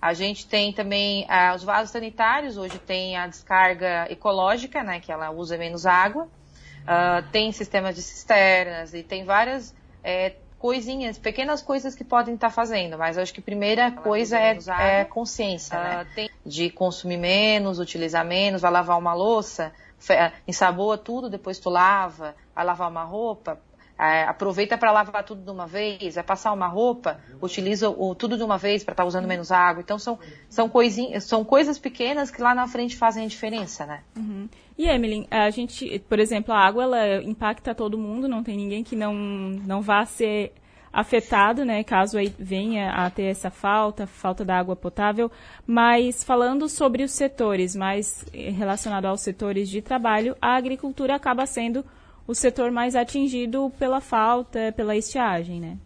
A 0.00 0.14
gente 0.14 0.46
tem 0.46 0.72
também 0.72 1.26
ah, 1.28 1.52
os 1.54 1.62
vasos 1.62 1.90
sanitários, 1.90 2.56
hoje 2.56 2.78
tem 2.78 3.16
a 3.16 3.26
descarga 3.26 4.06
ecológica, 4.10 4.82
né, 4.82 4.98
que 4.98 5.12
ela 5.12 5.30
usa 5.30 5.58
menos 5.58 5.84
água. 5.84 6.28
Uh, 6.80 7.22
tem 7.30 7.52
sistemas 7.52 7.94
de 7.94 8.00
cisternas 8.00 8.94
e 8.94 9.02
tem 9.02 9.24
várias 9.24 9.74
é, 10.02 10.32
coisinhas, 10.58 11.18
pequenas 11.18 11.60
coisas 11.60 11.94
que 11.94 12.02
podem 12.02 12.34
estar 12.34 12.48
tá 12.48 12.52
fazendo, 12.52 12.96
mas 12.96 13.18
acho 13.18 13.34
que 13.34 13.40
a 13.40 13.42
primeira 13.42 13.90
coisa 13.90 14.38
é, 14.38 14.58
é 14.78 15.04
consciência, 15.04 15.78
uh, 15.78 15.82
né? 15.82 16.06
Tem... 16.14 16.30
De 16.44 16.70
consumir 16.70 17.18
menos, 17.18 17.78
utilizar 17.78 18.24
menos, 18.24 18.62
vai 18.62 18.70
lavar 18.70 18.98
uma 18.98 19.12
louça, 19.12 19.72
ensaboa 20.48 20.96
tudo, 20.96 21.28
depois 21.28 21.58
tu 21.58 21.68
lava, 21.68 22.34
vai 22.54 22.64
lavar 22.64 22.90
uma 22.90 23.04
roupa, 23.04 23.60
é, 24.00 24.24
aproveita 24.24 24.78
para 24.78 24.90
lavar 24.90 25.22
tudo 25.22 25.42
de 25.42 25.50
uma 25.50 25.66
vez, 25.66 26.14
vai 26.14 26.24
passar 26.24 26.52
uma 26.52 26.66
roupa, 26.66 27.20
utiliza 27.40 27.90
o, 27.90 28.14
tudo 28.14 28.38
de 28.38 28.42
uma 28.42 28.56
vez 28.56 28.82
para 28.82 28.92
estar 28.92 29.02
tá 29.02 29.06
usando 29.06 29.28
menos 29.28 29.52
água. 29.52 29.82
Então 29.82 29.98
são, 29.98 30.18
são, 30.48 30.70
coisinhas, 30.70 31.24
são 31.24 31.44
coisas 31.44 31.78
pequenas 31.78 32.30
que 32.30 32.40
lá 32.40 32.54
na 32.54 32.66
frente 32.66 32.96
fazem 32.96 33.26
a 33.26 33.28
diferença, 33.28 33.84
né? 33.84 34.00
Uhum. 34.16 34.48
E 34.78 34.88
Emily, 34.88 35.26
a 35.30 35.50
gente, 35.50 35.98
por 36.08 36.18
exemplo, 36.18 36.54
a 36.54 36.58
água 36.58 36.84
ela 36.84 37.22
impacta 37.22 37.74
todo 37.74 37.98
mundo, 37.98 38.26
não 38.26 38.42
tem 38.42 38.56
ninguém 38.56 38.82
que 38.82 38.96
não, 38.96 39.12
não 39.12 39.82
vá 39.82 40.06
ser 40.06 40.54
afetado, 40.90 41.64
né, 41.64 41.84
caso 41.84 42.18
aí 42.18 42.34
venha 42.36 42.90
a 42.90 43.08
ter 43.10 43.24
essa 43.24 43.48
falta, 43.48 44.08
falta 44.08 44.44
da 44.44 44.58
água 44.58 44.74
potável, 44.74 45.30
mas 45.64 46.24
falando 46.24 46.68
sobre 46.68 47.04
os 47.04 47.12
setores, 47.12 47.76
mais 47.76 48.24
relacionado 48.32 49.04
aos 49.04 49.20
setores 49.20 49.68
de 49.68 49.80
trabalho, 49.80 50.36
a 50.42 50.56
agricultura 50.56 51.14
acaba 51.14 51.46
sendo 51.46 51.84
o 52.30 52.34
setor 52.34 52.70
mais 52.70 52.94
atingido 52.94 53.72
pela 53.76 54.00
falta, 54.00 54.72
pela 54.76 54.94
estiagem, 54.94 55.60
né? 55.60 55.76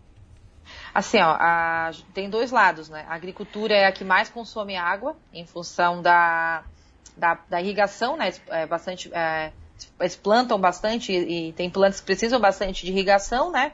Assim, 0.92 1.16
ó, 1.18 1.30
a, 1.40 1.90
tem 2.12 2.28
dois 2.28 2.50
lados, 2.50 2.90
né? 2.90 3.06
A 3.08 3.14
agricultura 3.14 3.72
é 3.72 3.86
a 3.86 3.92
que 3.92 4.04
mais 4.04 4.28
consome 4.28 4.76
água 4.76 5.16
em 5.32 5.46
função 5.46 6.02
da, 6.02 6.62
da, 7.16 7.38
da 7.48 7.62
irrigação, 7.62 8.18
né? 8.18 8.30
É 8.48 8.66
bastante, 8.66 9.10
é, 9.14 9.52
eles 9.98 10.16
plantam 10.16 10.60
bastante 10.60 11.12
e, 11.12 11.48
e 11.48 11.52
tem 11.54 11.70
plantas 11.70 12.00
que 12.00 12.06
precisam 12.06 12.38
bastante 12.38 12.84
de 12.84 12.92
irrigação, 12.92 13.50
né? 13.50 13.72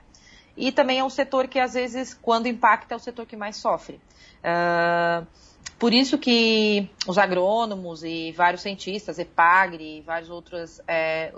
E 0.57 0.71
também 0.71 1.01
é 1.01 1.05
um 1.05 1.11
setor 1.11 1.49
que 1.49 1.59
às 1.59 1.75
vezes, 1.75 2.15
quando 2.15 2.47
impacta, 2.47 2.95
é 2.95 2.97
o 2.97 3.01
setor 3.01 3.27
que 3.27 3.37
mais 3.37 3.57
sofre. 3.57 4.01
Uh, 4.45 5.27
por 5.81 5.95
isso 5.95 6.19
que 6.19 6.91
os 7.07 7.17
agrônomos 7.17 8.05
e 8.05 8.33
vários 8.33 8.61
cientistas, 8.61 9.19
EPAGRE 9.19 9.99
e 9.99 10.01
várias 10.03 10.29
outras 10.29 10.79
é, 10.87 11.33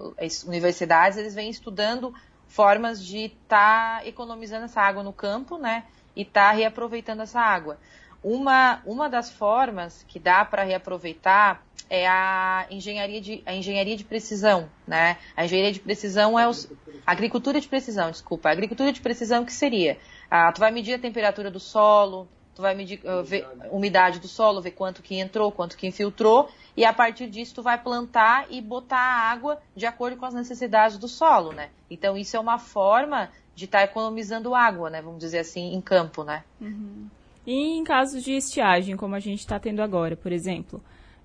universidades, 0.44 1.16
eles 1.16 1.32
vêm 1.32 1.49
estudando 1.49 2.12
formas 2.49 3.02
de 3.02 3.26
estar 3.26 4.00
tá 4.00 4.06
economizando 4.06 4.64
essa 4.64 4.80
água 4.80 5.04
no 5.04 5.12
campo, 5.12 5.58
né? 5.58 5.84
E 6.16 6.22
estar 6.22 6.50
tá 6.50 6.56
reaproveitando 6.56 7.22
essa 7.22 7.40
água. 7.40 7.78
Uma, 8.20 8.82
uma 8.84 9.08
das 9.08 9.30
formas 9.30 10.04
que 10.08 10.18
dá 10.18 10.44
para 10.44 10.64
reaproveitar 10.64 11.64
é 11.88 12.08
a 12.08 12.66
engenharia 12.68 13.20
de, 13.20 13.42
a 13.46 13.54
engenharia 13.54 13.96
de 13.96 14.02
precisão, 14.02 14.68
né? 14.84 15.18
A 15.37 15.44
engenharia 15.44 15.72
de 15.72 15.78
precisão 15.80 16.37
é 16.37 16.49
os, 16.49 16.68
agricultura 17.06 17.61
de 17.61 17.68
precisão, 17.68 18.11
desculpa. 18.11 18.49
A 18.49 18.52
agricultura 18.52 18.92
de 18.92 19.00
precisão 19.00 19.44
que 19.44 19.52
seria? 19.52 19.99
Ah, 20.28 20.50
tu 20.50 20.58
vai 20.58 20.72
medir 20.72 20.94
a 20.94 20.99
temperatura 20.99 21.49
do 21.49 21.61
solo, 21.61 22.28
tu 22.54 22.62
vai 22.62 22.75
medir 22.75 23.00
uh, 23.04 23.23
ver, 23.23 23.47
umidade 23.71 24.18
do 24.18 24.28
solo, 24.28 24.61
ver 24.61 24.73
quanto 24.73 25.02
que 25.02 25.18
entrou, 25.18 25.50
quanto 25.50 25.76
que 25.76 25.87
infiltrou, 25.87 26.49
e 26.76 26.85
a 26.85 26.92
partir 26.92 27.28
disso 27.28 27.54
tu 27.54 27.62
vai 27.62 27.78
plantar 27.78 28.47
e 28.50 28.61
botar 28.61 28.99
a 28.99 29.30
água 29.30 29.59
de 29.75 29.87
acordo 29.87 30.16
com 30.16 30.26
as 30.26 30.35
necessidades 30.35 30.99
do 30.99 31.09
solo, 31.09 31.52
né? 31.52 31.71
Então 31.90 32.16
isso 32.16 32.37
é 32.37 32.40
uma 32.40 32.59
forma 32.59 33.30
de 33.54 33.64
estar 33.64 33.78
tá 33.78 33.85
economizando 33.85 34.54
água, 34.54 34.90
né? 34.90 35.02
Vamos 35.02 35.18
dizer 35.18 35.40
assim, 35.40 35.75
em 35.75 35.80
campo, 35.80 36.25
né? 36.25 36.44
Uhum. 36.61 37.09
E 37.47 37.76
em 37.76 37.85
casos 37.85 38.23
de 38.23 38.32
estiagem, 38.32 38.97
como 38.97 39.14
a 39.14 39.21
gente 39.21 39.40
está 39.40 39.59
tendo 39.59 39.82
agora, 39.82 40.16
por 40.16 40.30
exemplo, 40.30 40.80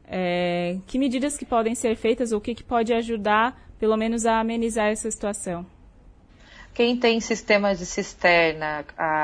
é, 0.05 0.77
que 0.88 0.98
medidas 0.98 1.38
que 1.38 1.46
podem 1.46 1.75
ser 1.75 1.96
feitas 1.96 2.31
ou 2.31 2.39
o 2.39 2.41
que, 2.41 2.55
que 2.55 2.63
pode 2.63 2.93
ajudar, 2.93 3.62
pelo 3.77 3.96
menos, 3.96 4.25
a 4.25 4.39
amenizar 4.39 4.88
essa 4.88 5.12
situação? 5.12 5.65
Quem 6.77 6.96
tem 6.96 7.19
sistemas 7.19 7.79
de 7.79 7.88
cisterna 7.88 8.81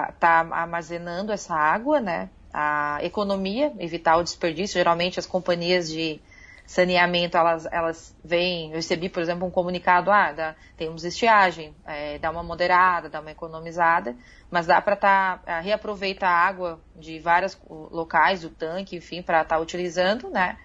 está 0.10 0.40
armazenando 0.40 1.32
essa 1.32 1.54
água, 1.54 2.00
né? 2.00 2.28
A 2.52 2.98
economia, 3.04 3.72
evitar 3.78 4.18
o 4.18 4.24
desperdício. 4.24 4.74
Geralmente 4.74 5.20
as 5.20 5.28
companhias 5.28 5.88
de 5.88 6.20
saneamento, 6.66 7.38
elas, 7.38 7.68
elas 7.72 8.18
vêm, 8.26 8.72
eu 8.72 8.78
recebi, 8.78 9.08
por 9.08 9.22
exemplo, 9.22 9.48
um 9.48 9.52
comunicado, 9.52 10.10
ah, 10.10 10.32
dá, 10.32 10.56
temos 10.76 11.04
estiagem, 11.04 11.76
é, 11.86 12.18
dá 12.18 12.32
uma 12.32 12.42
moderada, 12.42 13.08
dá 13.08 13.20
uma 13.20 13.30
economizada, 13.30 14.16
mas 14.50 14.66
dá 14.66 14.82
para 14.82 14.96
tá, 14.96 15.40
reaproveitar 15.62 16.32
a 16.32 16.48
água 16.48 16.80
de 16.96 17.20
vários 17.20 17.56
locais, 17.70 18.42
do 18.42 18.50
tanque, 18.50 18.96
enfim, 18.96 19.22
para 19.22 19.44
estar 19.44 19.58
tá 19.58 19.62
utilizando, 19.62 20.28
né? 20.28 20.58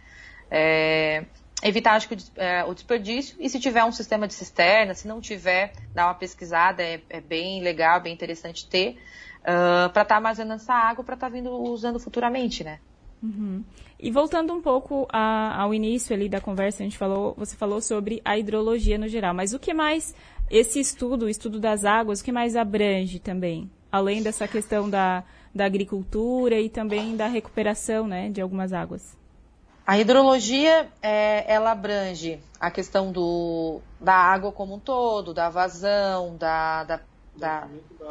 É, 0.51 1.27
evitar 1.63 1.95
acho 1.95 2.09
que, 2.09 2.17
é, 2.37 2.65
o 2.65 2.75
desperdício 2.75 3.37
e 3.41 3.49
se 3.49 3.59
tiver 3.59 3.85
um 3.85 3.93
sistema 3.93 4.27
de 4.27 4.35
cisterna, 4.35 4.95
se 4.95 5.09
não 5.09 5.21
tiver, 5.21 5.73
dá 5.95 6.07
uma 6.07 6.15
pesquisada, 6.15 6.83
é, 6.83 7.01
é 7.11 7.21
bem 7.21 7.63
legal, 7.63 8.01
bem 8.01 8.13
interessante 8.13 8.67
ter, 8.69 8.99
uh, 9.41 9.91
para 9.91 10.03
estar 10.03 10.05
tá 10.05 10.15
armazenando 10.17 10.61
essa 10.61 10.75
água 10.75 11.05
para 11.05 11.15
estar 11.15 11.27
tá 11.27 11.33
vindo 11.33 11.51
usando 11.51 11.99
futuramente, 11.99 12.63
né? 12.63 12.79
Uhum. 13.23 13.65
E 13.99 14.13
voltando 14.13 14.53
um 14.53 14.63
pouco 14.63 15.09
a, 15.13 15.61
ao 15.61 15.75
início 15.75 16.15
ali 16.15 16.29
da 16.29 16.41
conversa, 16.41 16.83
a 16.83 16.87
gente 16.87 16.97
falou, 16.97 17.35
você 17.37 17.57
falou 17.57 17.81
sobre 17.81 18.23
a 18.25 18.39
hidrologia 18.39 18.97
no 18.97 19.09
geral, 19.09 19.35
mas 19.35 19.53
o 19.53 19.59
que 19.59 19.75
mais 19.75 20.15
esse 20.49 20.79
estudo, 20.79 21.27
o 21.27 21.29
estudo 21.29 21.59
das 21.59 21.85
águas, 21.85 22.21
o 22.21 22.25
que 22.25 22.31
mais 22.31 22.55
abrange 22.55 23.19
também? 23.19 23.69
Além 23.91 24.23
dessa 24.23 24.47
questão 24.47 24.89
da, 24.89 25.25
da 25.53 25.65
agricultura 25.65 26.61
e 26.61 26.69
também 26.69 27.17
da 27.17 27.27
recuperação 27.27 28.07
né, 28.07 28.31
de 28.31 28.41
algumas 28.41 28.73
águas. 28.73 29.18
A 29.89 29.99
hidrologia, 29.99 30.87
é, 31.01 31.51
ela 31.51 31.71
abrange 31.71 32.39
a 32.61 32.71
questão 32.71 33.11
do, 33.11 33.81
da 33.99 34.13
água 34.13 34.53
como 34.53 34.75
um 34.75 34.79
todo, 34.79 35.33
da 35.33 35.49
vazão, 35.49 36.37
da, 36.37 36.85
da 36.85 37.01
da 37.35 37.69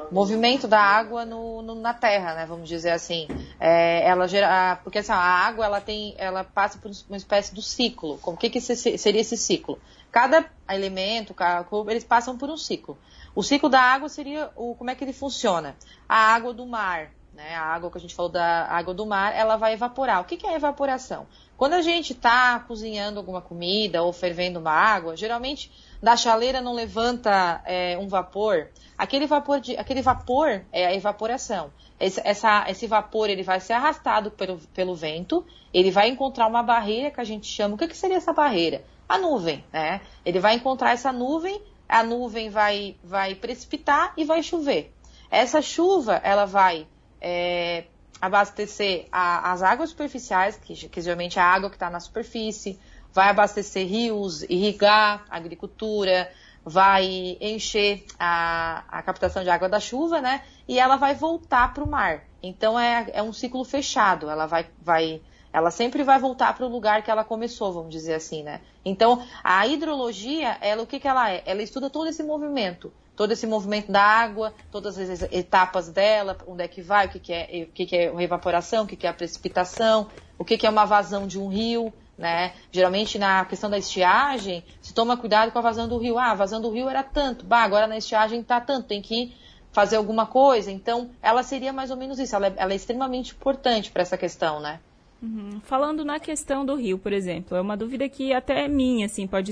movimento 0.10 0.68
da 0.68 0.80
água 0.80 1.26
no, 1.26 1.62
no, 1.62 1.76
na 1.76 1.94
terra, 1.94 2.34
né? 2.34 2.46
Vamos 2.48 2.68
dizer 2.68 2.92
assim. 2.92 3.28
É, 3.60 4.08
ela 4.08 4.28
gera, 4.28 4.78
porque 4.84 5.00
assim, 5.00 5.12
a 5.12 5.18
água 5.18 5.66
ela 5.66 5.80
tem, 5.80 6.16
ela 6.18 6.44
passa 6.46 6.80
por 6.80 6.90
uma 7.10 7.18
espécie 7.18 7.54
do 7.54 7.62
ciclo. 7.62 8.18
O 8.24 8.38
que, 8.38 8.50
que 8.50 8.60
seria 8.60 9.22
esse 9.22 9.38
ciclo? 9.38 9.78
Cada 10.12 10.50
elemento, 10.70 11.34
cada, 11.34 11.68
eles 11.90 12.04
passam 12.04 12.38
por 12.38 12.50
um 12.50 12.58
ciclo. 12.58 12.98
O 13.36 13.44
ciclo 13.44 13.70
da 13.70 13.82
água 13.82 14.10
seria 14.10 14.50
o 14.56 14.74
como 14.74 14.90
é 14.90 14.96
que 14.96 15.04
ele 15.04 15.14
funciona? 15.14 15.76
A 16.10 16.34
água 16.34 16.54
do 16.54 16.66
mar, 16.66 17.12
né? 17.34 17.54
A 17.54 17.66
água 17.66 17.92
que 17.92 17.98
a 17.98 18.02
gente 18.02 18.16
falou 18.16 18.32
da 18.32 18.66
água 18.66 18.94
do 18.94 19.06
mar, 19.06 19.36
ela 19.36 19.58
vai 19.58 19.74
evaporar. 19.74 20.22
O 20.22 20.26
que, 20.26 20.38
que 20.38 20.48
é 20.48 20.56
evaporação? 20.56 21.28
Quando 21.58 21.74
a 21.74 21.82
gente 21.82 22.14
está 22.14 22.60
cozinhando 22.60 23.18
alguma 23.18 23.42
comida 23.42 24.04
ou 24.04 24.14
fervendo 24.14 24.60
uma 24.60 24.72
água, 24.72 25.18
geralmente 25.18 25.72
da 26.02 26.16
chaleira 26.16 26.62
não 26.62 26.74
levanta 26.74 27.62
é, 27.66 27.98
um 27.98 28.08
vapor. 28.08 28.70
Aquele 28.96 29.26
vapor, 29.26 29.60
de, 29.60 29.76
aquele 29.76 30.04
vapor 30.04 30.62
é 30.72 30.86
a 30.86 30.94
evaporação. 30.94 31.72
Esse, 32.00 32.22
essa, 32.24 32.66
esse 32.70 32.86
vapor 32.86 33.28
ele 33.28 33.42
vai 33.42 33.60
ser 33.60 33.74
arrastado 33.74 34.30
pelo, 34.30 34.60
pelo 34.74 34.94
vento, 34.94 35.44
ele 35.74 35.90
vai 35.90 36.10
encontrar 36.10 36.46
uma 36.46 36.62
barreira 36.62 37.10
que 37.10 37.20
a 37.20 37.24
gente 37.24 37.48
chama. 37.48 37.74
O 37.74 37.78
que, 37.78 37.88
que 37.88 37.98
seria 37.98 38.18
essa 38.18 38.32
barreira? 38.32 38.84
A 39.10 39.18
nuvem, 39.18 39.66
né? 39.74 40.02
Ele 40.24 40.40
vai 40.40 40.54
encontrar 40.54 40.92
essa 40.92 41.12
nuvem, 41.12 41.60
a 41.90 42.04
nuvem 42.04 42.52
vai, 42.52 42.96
vai 43.04 43.34
precipitar 43.34 44.14
e 44.16 44.24
vai 44.24 44.44
chover. 44.44 44.94
Essa 45.32 45.60
chuva, 45.60 46.22
ela 46.24 46.46
vai 46.46 46.86
é, 47.20 47.86
abastecer 48.22 49.08
a, 49.12 49.52
as 49.52 49.62
águas 49.62 49.90
superficiais, 49.90 50.58
que, 50.58 50.88
que 50.88 51.02
geralmente 51.02 51.40
é 51.40 51.42
a 51.42 51.46
água 51.46 51.70
que 51.70 51.76
está 51.76 51.90
na 51.90 52.00
superfície, 52.00 52.80
vai 53.14 53.30
abastecer 53.30 53.88
rios, 53.88 54.44
irrigar 54.44 55.26
agricultura, 55.30 56.30
vai 56.64 57.38
encher 57.40 58.06
a, 58.20 58.84
a 58.90 59.02
captação 59.02 59.44
de 59.44 59.50
água 59.50 59.70
da 59.70 59.80
chuva, 59.80 60.20
né? 60.20 60.44
E 60.68 60.78
ela 60.80 60.98
vai 60.98 61.16
voltar 61.16 61.74
para 61.74 61.84
o 61.84 61.90
mar. 61.90 62.24
Então 62.44 62.80
é, 62.80 63.10
é 63.14 63.24
um 63.24 63.32
ciclo 63.32 63.64
fechado. 63.64 64.30
Ela 64.30 64.46
vai, 64.46 64.68
vai, 64.82 65.22
ela 65.54 65.72
sempre 65.72 66.04
vai 66.04 66.20
voltar 66.20 66.54
para 66.54 66.66
o 66.66 66.70
lugar 66.70 67.04
que 67.04 67.10
ela 67.10 67.24
começou, 67.24 67.72
vamos 67.72 67.90
dizer 67.90 68.16
assim, 68.16 68.44
né? 68.44 68.62
Então 68.84 69.26
a 69.44 69.66
hidrologia, 69.66 70.58
ela 70.60 70.84
o 70.84 70.88
que, 70.88 71.00
que 71.00 71.08
ela 71.08 71.32
é? 71.32 71.42
Ela 71.46 71.62
estuda 71.64 71.90
todo 71.90 72.08
esse 72.08 72.22
movimento 72.22 72.92
todo 73.18 73.32
esse 73.32 73.48
movimento 73.48 73.92
da 73.92 74.02
água, 74.02 74.54
todas 74.72 74.98
as 74.98 75.24
etapas 75.24 75.90
dela, 75.90 76.38
onde 76.48 76.64
é 76.64 76.68
que 76.68 76.84
vai, 76.84 77.08
o 77.08 77.10
que, 77.10 77.20
que 77.20 77.34
é, 77.34 77.68
o 77.68 77.74
que, 77.74 77.86
que 77.88 77.96
é 77.98 78.24
evaporação, 78.24 78.86
o 78.86 78.88
que, 78.88 78.96
que 78.96 79.08
é 79.08 79.10
a 79.10 79.14
precipitação, 79.14 80.08
o 80.38 80.46
que, 80.46 80.56
que 80.56 80.68
é 80.68 80.70
uma 80.70 80.86
vazão 80.86 81.26
de 81.26 81.40
um 81.40 81.50
rio, 81.50 81.92
né? 82.16 82.54
Geralmente 82.72 83.18
na 83.18 83.44
questão 83.46 83.72
da 83.72 83.78
estiagem, 83.78 84.64
se 84.80 84.94
toma 84.94 85.18
cuidado 85.18 85.52
com 85.52 85.58
a 85.58 85.62
vazão 85.64 85.88
do 85.88 85.98
rio. 85.98 86.20
Ah, 86.20 86.32
a 86.32 86.36
vazão 86.36 86.62
do 86.62 86.70
rio 86.70 86.88
era 86.88 87.04
tanto, 87.04 87.44
bah, 87.44 87.64
agora 87.64 87.88
na 87.88 87.98
estiagem 87.98 88.42
está 88.42 88.62
tanto, 88.62 88.88
tem 88.88 89.02
que 89.02 89.36
fazer 89.72 89.96
alguma 89.96 90.28
coisa. 90.28 90.72
Então, 90.72 91.10
ela 91.22 91.42
seria 91.42 91.74
mais 91.74 91.90
ou 91.90 91.98
menos 91.98 92.20
isso. 92.20 92.36
Ela 92.36 92.48
é, 92.48 92.54
ela 92.56 92.72
é 92.72 92.76
extremamente 92.76 93.34
importante 93.34 93.92
para 93.92 94.04
essa 94.04 94.18
questão, 94.18 94.60
né? 94.60 94.80
Uhum. 95.22 95.60
Falando 95.64 96.06
na 96.06 96.20
questão 96.20 96.66
do 96.66 96.76
rio, 96.76 96.98
por 97.00 97.12
exemplo, 97.12 97.58
é 97.58 97.62
uma 97.62 97.76
dúvida 97.76 98.08
que 98.08 98.32
até 98.34 98.66
é 98.66 98.68
minha, 98.68 99.08
assim, 99.08 99.26
pode 99.26 99.52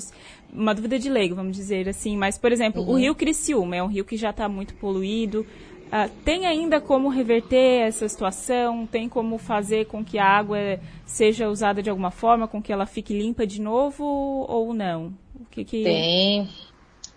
uma 0.54 0.76
dúvida 0.76 1.00
de 1.00 1.10
leigo, 1.10 1.36
vamos 1.36 1.56
dizer 1.56 1.90
assim. 1.90 2.16
Mas, 2.16 2.38
por 2.38 2.52
exemplo, 2.52 2.84
uhum. 2.84 2.92
o 2.92 2.98
rio 2.98 3.16
Criciúma 3.16 3.76
é 3.76 3.84
um 3.84 3.88
rio 3.88 4.06
que 4.06 4.16
já 4.16 4.30
está 4.30 4.48
muito 4.48 4.76
poluído. 4.76 5.46
Uh, 5.86 6.10
tem 6.24 6.46
ainda 6.46 6.80
como 6.82 7.10
reverter 7.10 7.88
essa 7.88 8.08
situação? 8.08 8.86
Tem 8.86 9.08
como 9.08 9.38
fazer 9.38 9.86
com 9.86 10.04
que 10.04 10.18
a 10.18 10.26
água 10.26 10.80
seja 11.06 11.50
usada 11.50 11.82
de 11.82 11.90
alguma 11.90 12.12
forma, 12.12 12.48
com 12.48 12.62
que 12.62 12.72
ela 12.72 12.86
fique 12.86 13.18
limpa 13.18 13.46
de 13.46 13.62
novo 13.62 14.04
ou 14.04 14.74
não? 14.74 15.14
O 15.40 15.46
que, 15.50 15.64
que... 15.64 15.84
Tem, 15.84 16.50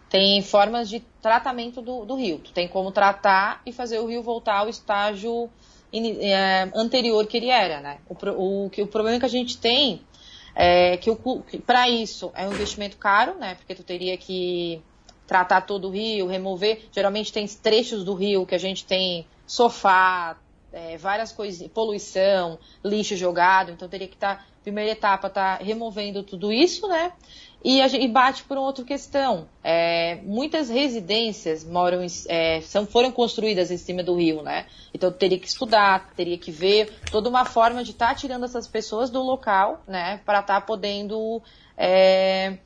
tem 0.08 0.42
formas 0.42 0.88
de 0.88 1.00
tratamento 1.20 1.82
do, 1.82 2.04
do 2.04 2.14
rio. 2.14 2.38
Tu 2.38 2.52
tem 2.52 2.68
como 2.68 2.92
tratar 2.92 3.60
e 3.66 3.72
fazer 3.72 3.98
o 3.98 4.06
rio 4.06 4.22
voltar 4.22 4.58
ao 4.58 4.68
estágio 4.68 5.50
é, 5.92 6.70
anterior 6.74 7.26
que 7.26 7.36
ele 7.36 7.48
era, 7.48 7.80
né? 7.80 7.98
O, 8.08 8.64
o, 8.66 8.70
que, 8.70 8.82
o 8.82 8.86
problema 8.86 9.18
que 9.18 9.24
a 9.24 9.28
gente 9.28 9.58
tem 9.58 10.02
é 10.54 10.96
que, 10.96 11.10
que 11.48 11.58
para 11.58 11.88
isso 11.88 12.32
é 12.34 12.46
um 12.46 12.52
investimento 12.52 12.96
caro, 12.96 13.34
né? 13.34 13.54
Porque 13.54 13.74
tu 13.74 13.82
teria 13.82 14.16
que 14.16 14.82
tratar 15.26 15.60
todo 15.60 15.88
o 15.88 15.90
rio, 15.90 16.26
remover. 16.26 16.86
Geralmente 16.90 17.32
tem 17.32 17.46
trechos 17.46 18.02
do 18.04 18.14
rio 18.14 18.46
que 18.46 18.54
a 18.54 18.58
gente 18.58 18.84
tem 18.84 19.26
sofá, 19.46 20.36
é, 20.72 20.96
várias 20.96 21.32
coisas, 21.32 21.66
poluição, 21.68 22.58
lixo 22.84 23.16
jogado, 23.16 23.70
então 23.70 23.88
teria 23.88 24.08
que 24.08 24.14
estar, 24.14 24.36
tá, 24.36 24.44
primeira 24.62 24.90
etapa, 24.90 25.30
tá 25.30 25.56
removendo 25.56 26.22
tudo 26.22 26.52
isso, 26.52 26.86
né? 26.88 27.12
E, 27.64 27.86
gente, 27.88 28.04
e 28.04 28.08
bate 28.08 28.44
por 28.44 28.56
outra 28.56 28.84
questão. 28.84 29.48
É, 29.64 30.20
muitas 30.22 30.68
residências 30.68 31.64
moram, 31.64 32.06
é, 32.28 32.60
são, 32.60 32.86
foram 32.86 33.10
construídas 33.10 33.70
em 33.70 33.76
cima 33.76 34.02
do 34.02 34.14
rio, 34.14 34.42
né? 34.42 34.66
Então 34.94 35.10
teria 35.10 35.38
que 35.38 35.48
estudar, 35.48 36.10
teria 36.14 36.38
que 36.38 36.52
ver 36.52 36.92
toda 37.10 37.28
uma 37.28 37.44
forma 37.44 37.82
de 37.82 37.90
estar 37.90 38.08
tá 38.08 38.14
tirando 38.14 38.44
essas 38.44 38.68
pessoas 38.68 39.10
do 39.10 39.20
local, 39.22 39.82
né? 39.88 40.20
Para 40.24 40.38
estar 40.38 40.60
tá 40.60 40.66
podendo 40.66 41.42
é, 41.76 42.58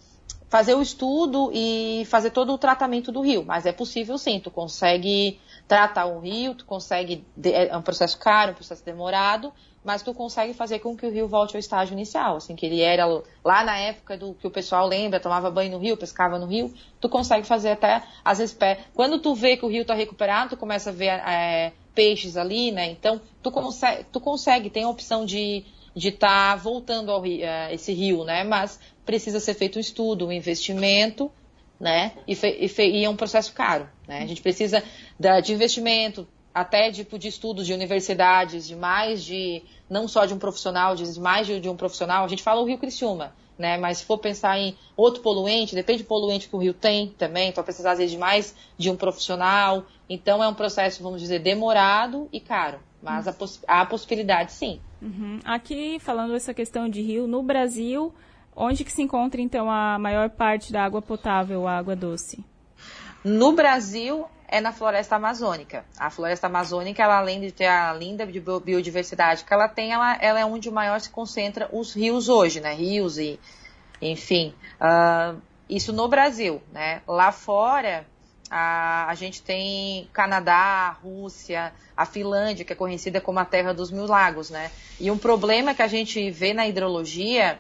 fazer 0.53 0.75
o 0.75 0.83
estudo 0.83 1.51
e 1.55 2.07
fazer 2.11 2.29
todo 2.29 2.53
o 2.53 2.59
tratamento 2.59 3.11
do 3.11 3.23
rio. 3.23 3.43
Mas 3.43 3.65
é 3.65 3.73
possível 3.73 4.19
sim, 4.19 4.39
tu 4.39 4.51
consegue 4.51 5.41
tratar 5.67 6.05
o 6.05 6.21
rio, 6.21 6.55
tu 6.55 6.67
consegue, 6.67 7.25
é 7.43 7.75
um 7.75 7.81
processo 7.81 8.19
caro, 8.19 8.53
um 8.53 8.55
processo 8.55 8.85
demorado, 8.85 9.51
mas 9.85 10.03
tu 10.03 10.15
consegue 10.15 10.55
fazer 10.55 10.79
com 10.79 10.97
que 10.97 11.05
o 11.05 11.11
rio 11.11 11.27
volte 11.27 11.57
ao 11.57 11.61
estágio 11.61 11.93
inicial, 11.93 12.37
assim, 12.37 12.55
que 12.55 12.67
ele 12.67 12.81
era 12.81 13.07
lá 13.45 13.65
na 13.65 13.77
época 13.79 14.17
do 14.17 14.35
que 14.35 14.47
o 14.47 14.51
pessoal 14.51 14.87
lembra, 14.87 15.19
tomava 15.19 15.51
banho 15.51 15.73
no 15.73 15.79
rio, 15.79 15.97
pescava 15.97 16.39
no 16.39 16.47
rio, 16.47 16.73
tu 17.01 17.09
consegue 17.09 17.47
fazer 17.47 17.71
até, 17.71 18.03
às 18.25 18.39
vezes, 18.39 18.57
quando 18.95 19.19
tu 19.19 19.35
vê 19.35 19.57
que 19.57 19.65
o 19.65 19.69
rio 19.69 19.83
está 19.83 19.95
recuperado, 19.95 20.51
tu 20.51 20.57
começa 20.57 20.91
a 20.91 20.93
ver 20.93 21.07
é, 21.07 21.73
peixes 21.95 22.37
ali, 22.37 22.71
né, 22.71 22.91
então 22.91 23.21
tu 23.43 23.51
consegue, 23.51 24.05
tu 24.13 24.21
consegue 24.21 24.71
tem 24.71 24.85
a 24.85 24.89
opção 24.89 25.25
de 25.25 25.65
de 25.95 26.09
estar 26.09 26.53
tá 26.53 26.57
voltando 26.57 27.11
ao 27.11 27.23
é, 27.27 27.75
esse 27.75 27.93
rio, 27.93 28.25
né, 28.25 28.45
mas 28.45 28.81
precisa 29.05 29.39
ser 29.41 29.53
feito 29.53 29.77
um 29.77 29.81
estudo, 29.81 30.27
um 30.27 30.33
investimento, 30.33 31.31
né, 31.79 32.13
e, 32.27 32.35
fe, 32.35 32.57
e, 32.61 32.69
fe, 32.69 32.85
e 32.85 33.05
é 33.05 33.11
um 33.11 33.17
processo 33.17 33.53
caro, 33.53 33.87
né, 34.09 34.23
a 34.23 34.27
gente 34.27 34.41
precisa 34.41 34.83
da, 35.21 35.41
de 35.41 35.53
investimento, 35.53 36.27
até 36.55 36.91
tipo 36.91 37.19
de 37.19 37.29
estudos 37.29 37.67
de 37.67 37.73
universidades, 37.73 38.67
de 38.67 38.77
mais 38.77 39.25
de, 39.25 39.63
não 39.89 40.07
só 40.07 40.27
de 40.27 40.35
um 40.35 40.39
profissional, 40.39 40.95
de 40.95 41.19
mais 41.19 41.47
de, 41.47 41.69
um 41.69 41.77
profissional, 41.77 42.25
a 42.25 42.29
gente 42.29 42.43
fala 42.43 42.61
o 42.61 42.65
Rio 42.65 42.79
Criciúma, 42.79 43.33
né? 43.59 43.79
Mas 43.79 43.99
se 43.99 44.05
for 44.05 44.19
pensar 44.19 44.59
em 44.59 44.77
outro 44.97 45.23
poluente, 45.23 45.75
depende 45.75 46.03
do 46.03 46.07
poluente 46.07 46.49
que 46.49 46.57
o 46.57 46.59
rio 46.59 46.75
tem 46.75 47.09
também, 47.19 47.49
então 47.49 47.65
precisar 47.65 47.93
às 47.93 47.99
vezes 47.99 48.13
de 48.13 48.19
mais 48.19 48.55
de 48.77 48.91
um 48.91 48.97
profissional. 48.97 49.85
Então 50.09 50.43
é 50.43 50.49
um 50.49 50.55
processo, 50.55 51.03
vamos 51.03 51.21
dizer, 51.21 51.39
demorado 51.39 52.29
e 52.33 52.41
caro. 52.41 52.81
Mas 53.03 53.27
há, 53.27 53.35
a 53.67 53.87
possibilidade 53.87 54.53
sim. 54.53 54.81
Uhum. 55.01 55.41
Aqui, 55.45 55.99
falando 55.99 56.35
essa 56.35 56.55
questão 56.55 56.89
de 56.89 57.01
rio, 57.03 57.27
no 57.27 57.43
Brasil, 57.43 58.15
onde 58.55 58.85
que 58.85 58.93
se 58.93 59.03
encontra 59.03 59.41
então 59.41 59.71
a 59.71 59.99
maior 59.99 60.31
parte 60.31 60.73
da 60.73 60.85
água 60.85 61.03
potável, 61.03 61.67
a 61.67 61.77
água 61.77 61.97
doce? 61.97 62.45
No 63.25 63.53
Brasil, 63.53 64.27
é 64.53 64.61
na 64.61 64.71
floresta 64.71 65.17
amazônica. 65.17 65.83
A 65.99 66.11
floresta 66.11 66.47
amazônica, 66.47 67.03
ela, 67.03 67.17
além 67.17 67.41
de 67.41 67.51
ter 67.51 67.65
a 67.65 67.91
linda 67.95 68.27
biodiversidade 68.27 69.45
que 69.45 69.55
ela 69.55 69.67
tem, 69.67 69.95
ela, 69.95 70.15
ela 70.21 70.39
é 70.39 70.45
onde 70.45 70.71
maior 70.71 71.01
se 71.01 71.09
concentra 71.09 71.71
os 71.73 71.95
rios 71.95 72.29
hoje, 72.29 72.61
né? 72.61 72.75
Rios 72.75 73.17
e, 73.17 73.41
enfim. 74.01 74.55
Uh, 74.79 75.41
isso 75.71 75.91
no 75.91 76.07
Brasil, 76.07 76.63
né? 76.71 77.01
Lá 77.09 77.33
fora, 77.33 78.07
a, 78.51 79.07
a 79.09 79.15
gente 79.15 79.43
tem 79.43 80.07
Canadá, 80.13 80.99
Rússia, 81.03 81.73
a 81.97 82.05
Finlândia, 82.05 82.63
que 82.63 82.75
é 82.75 82.77
conhecida 82.77 83.23
como 83.23 83.39
a 83.39 83.47
terra 83.47 83.73
dos 83.73 83.91
mil 83.91 84.05
lagos, 84.05 84.51
né? 84.51 84.71
E 85.01 85.11
um 85.11 85.17
problema 85.17 85.75
que 85.75 85.81
a 85.81 85.89
gente 85.89 86.31
vê 86.31 86.53
na 86.53 86.69
hidrologia 86.69 87.59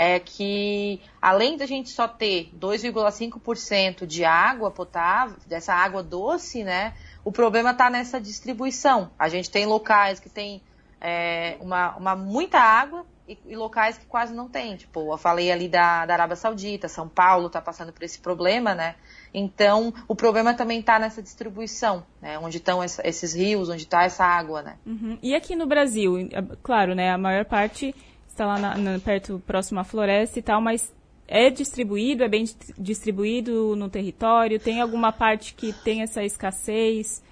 é 0.00 0.18
que 0.18 0.98
além 1.20 1.58
da 1.58 1.66
gente 1.66 1.90
só 1.90 2.08
ter 2.08 2.50
2,5% 2.58 4.06
de 4.06 4.24
água 4.24 4.70
potável, 4.70 5.36
dessa 5.46 5.74
água 5.74 6.02
doce, 6.02 6.64
né? 6.64 6.94
O 7.22 7.30
problema 7.30 7.72
está 7.72 7.90
nessa 7.90 8.18
distribuição. 8.18 9.10
A 9.18 9.28
gente 9.28 9.50
tem 9.50 9.66
locais 9.66 10.18
que 10.18 10.30
tem 10.30 10.62
é, 10.98 11.58
uma, 11.60 11.94
uma, 11.96 12.16
muita 12.16 12.58
água 12.58 13.04
e, 13.28 13.36
e, 13.46 13.54
locais 13.54 13.98
que 13.98 14.06
quase 14.06 14.32
não 14.32 14.48
tem. 14.48 14.74
Tipo, 14.74 15.12
eu 15.12 15.18
falei 15.18 15.52
ali 15.52 15.68
da, 15.68 16.06
da 16.06 16.14
Arábia 16.14 16.36
Saudita, 16.36 16.88
São 16.88 17.06
Paulo 17.06 17.48
está 17.48 17.60
passando 17.60 17.92
por 17.92 18.02
esse 18.02 18.20
problema, 18.20 18.74
né? 18.74 18.94
Então, 19.34 19.92
o 20.08 20.16
problema 20.16 20.54
também 20.54 20.80
está 20.80 20.98
nessa 20.98 21.22
distribuição, 21.22 22.06
né? 22.22 22.38
Onde 22.38 22.56
estão 22.56 22.82
esses 22.82 23.34
rios, 23.34 23.68
onde 23.68 23.82
está 23.82 24.04
essa 24.04 24.24
água, 24.24 24.62
né? 24.62 24.78
Uhum. 24.86 25.18
E 25.22 25.34
aqui 25.34 25.54
no 25.54 25.66
Brasil, 25.66 26.14
claro, 26.62 26.94
né? 26.94 27.12
A 27.12 27.18
maior 27.18 27.44
parte 27.44 27.94
está 28.30 28.46
lá 28.46 28.58
na, 28.58 28.76
na, 28.76 28.98
perto, 28.98 29.42
próximo 29.46 29.80
à 29.80 29.84
floresta 29.84 30.38
e 30.38 30.42
tal, 30.42 30.60
mas 30.60 30.92
é 31.26 31.50
distribuído, 31.50 32.24
é 32.24 32.28
bem 32.28 32.44
distribuído 32.78 33.76
no 33.76 33.88
território? 33.88 34.58
Tem 34.58 34.80
alguma 34.80 35.12
parte 35.12 35.54
que 35.54 35.72
tem 35.72 36.02
essa 36.02 36.24
escassez? 36.24 37.22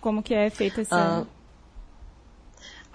Como 0.00 0.22
que 0.22 0.34
é 0.34 0.48
feita 0.50 0.80
essa... 0.80 1.20
Uh, 1.20 1.26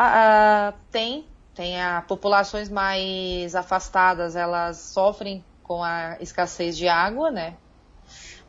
uh, 0.02 0.74
tem, 0.92 1.26
tem 1.54 1.82
a 1.82 2.02
populações 2.02 2.70
mais 2.70 3.56
afastadas, 3.56 4.36
elas 4.36 4.78
sofrem 4.78 5.44
com 5.64 5.84
a 5.84 6.18
escassez 6.20 6.76
de 6.76 6.88
água, 6.88 7.32
né? 7.32 7.56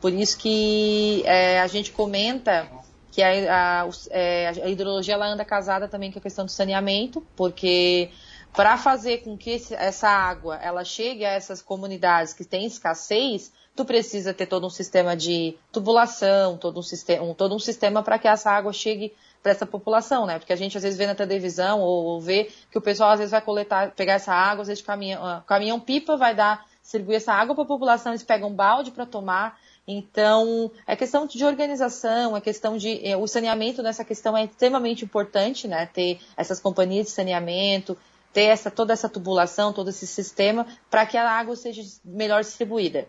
Por 0.01 0.13
isso 0.13 0.39
que 0.39 1.23
é, 1.25 1.61
a 1.61 1.67
gente 1.67 1.93
comenta 1.93 2.69
que 3.17 3.23
a, 3.23 3.85
a, 3.85 3.89
é, 4.11 4.49
a 4.63 4.69
hidrologia 4.69 5.15
ela 5.15 5.27
anda 5.27 5.43
casada 5.43 5.89
também 5.89 6.13
com 6.13 6.19
a 6.19 6.23
questão 6.23 6.45
do 6.45 6.51
saneamento, 6.51 7.27
porque 7.35 8.11
para 8.53 8.77
fazer 8.77 9.23
com 9.25 9.39
que 9.39 9.59
essa 9.71 10.07
água 10.07 10.57
ela 10.57 10.85
chegue 10.85 11.25
a 11.25 11.31
essas 11.31 11.63
comunidades 11.63 12.35
que 12.35 12.45
têm 12.45 12.67
escassez, 12.67 13.51
tu 13.75 13.87
precisa 13.87 14.35
ter 14.35 14.45
todo 14.45 14.67
um 14.67 14.71
sistema 14.71 15.17
de 15.17 15.57
tubulação, 15.73 16.59
todo 16.59 16.79
um 16.79 16.83
sistema, 16.83 17.25
um, 17.25 17.33
todo 17.33 17.55
um 17.55 17.59
sistema 17.59 18.03
para 18.03 18.19
que 18.19 18.29
essa 18.29 18.51
água 18.51 18.71
chegue 18.71 19.15
para 19.43 19.53
essa 19.53 19.65
população, 19.65 20.27
né? 20.27 20.39
Porque 20.39 20.53
a 20.53 20.57
gente 20.57 20.77
às 20.77 20.83
vezes 20.83 20.99
vê 20.99 21.07
na 21.07 21.15
televisão 21.15 21.81
ou, 21.81 22.05
ou, 22.05 22.21
vê 22.21 22.51
que 22.71 22.77
o 22.77 22.83
pessoal 22.83 23.13
às 23.13 23.19
vezes 23.19 23.31
vai 23.31 23.41
coletar, 23.41 23.93
pegar 23.93 24.15
essa 24.15 24.35
água, 24.35 24.61
às 24.61 24.69
vezes 24.69 24.85
caminhão, 24.85 25.23
uh, 25.23 25.41
caminhão 25.45 25.81
pipa 25.81 26.19
vai 26.19 26.35
dar, 26.35 26.67
distribuir 26.83 27.17
essa 27.17 27.33
água 27.33 27.55
para 27.55 27.65
a 27.65 27.67
população, 27.67 28.13
eles 28.13 28.23
pegam 28.23 28.51
um 28.51 28.55
balde 28.55 28.91
para 28.91 29.07
tomar, 29.07 29.59
então, 29.87 30.71
é 30.85 30.97
questão 30.97 31.27
de 31.27 31.45
organização, 31.45 32.37
é 32.37 32.41
questão 32.41 32.77
de. 32.77 33.07
É, 33.07 33.17
o 33.17 33.27
saneamento 33.29 33.83
nessa 33.83 34.05
questão 34.05 34.37
é 34.37 34.45
extremamente 34.45 35.05
importante, 35.05 35.69
né? 35.69 35.87
Ter 35.87 36.19
essas 36.37 36.59
companhias 36.59 37.07
de 37.07 37.13
saneamento, 37.13 37.97
ter 38.33 38.45
essa, 38.45 38.69
toda 38.69 38.93
essa 38.93 39.09
tubulação, 39.09 39.73
todo 39.73 39.91
esse 39.91 40.07
sistema, 40.07 40.67
para 40.91 41.07
que 41.07 41.17
a 41.17 41.31
água 41.31 41.55
seja 41.55 41.83
melhor 42.05 42.43
distribuída. 42.43 43.07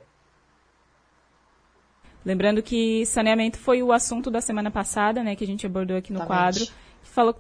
Lembrando 2.24 2.62
que 2.62 3.06
saneamento 3.08 3.58
foi 3.58 3.82
o 3.82 3.92
assunto 3.92 4.30
da 4.30 4.42
semana 4.42 4.70
passada, 4.70 5.24
né, 5.24 5.36
que 5.36 5.44
a 5.44 5.48
gente 5.48 5.66
abordou 5.66 5.98
aqui 5.98 6.14
no 6.14 6.20
Exatamente. 6.20 6.68
quadro. 6.68 6.88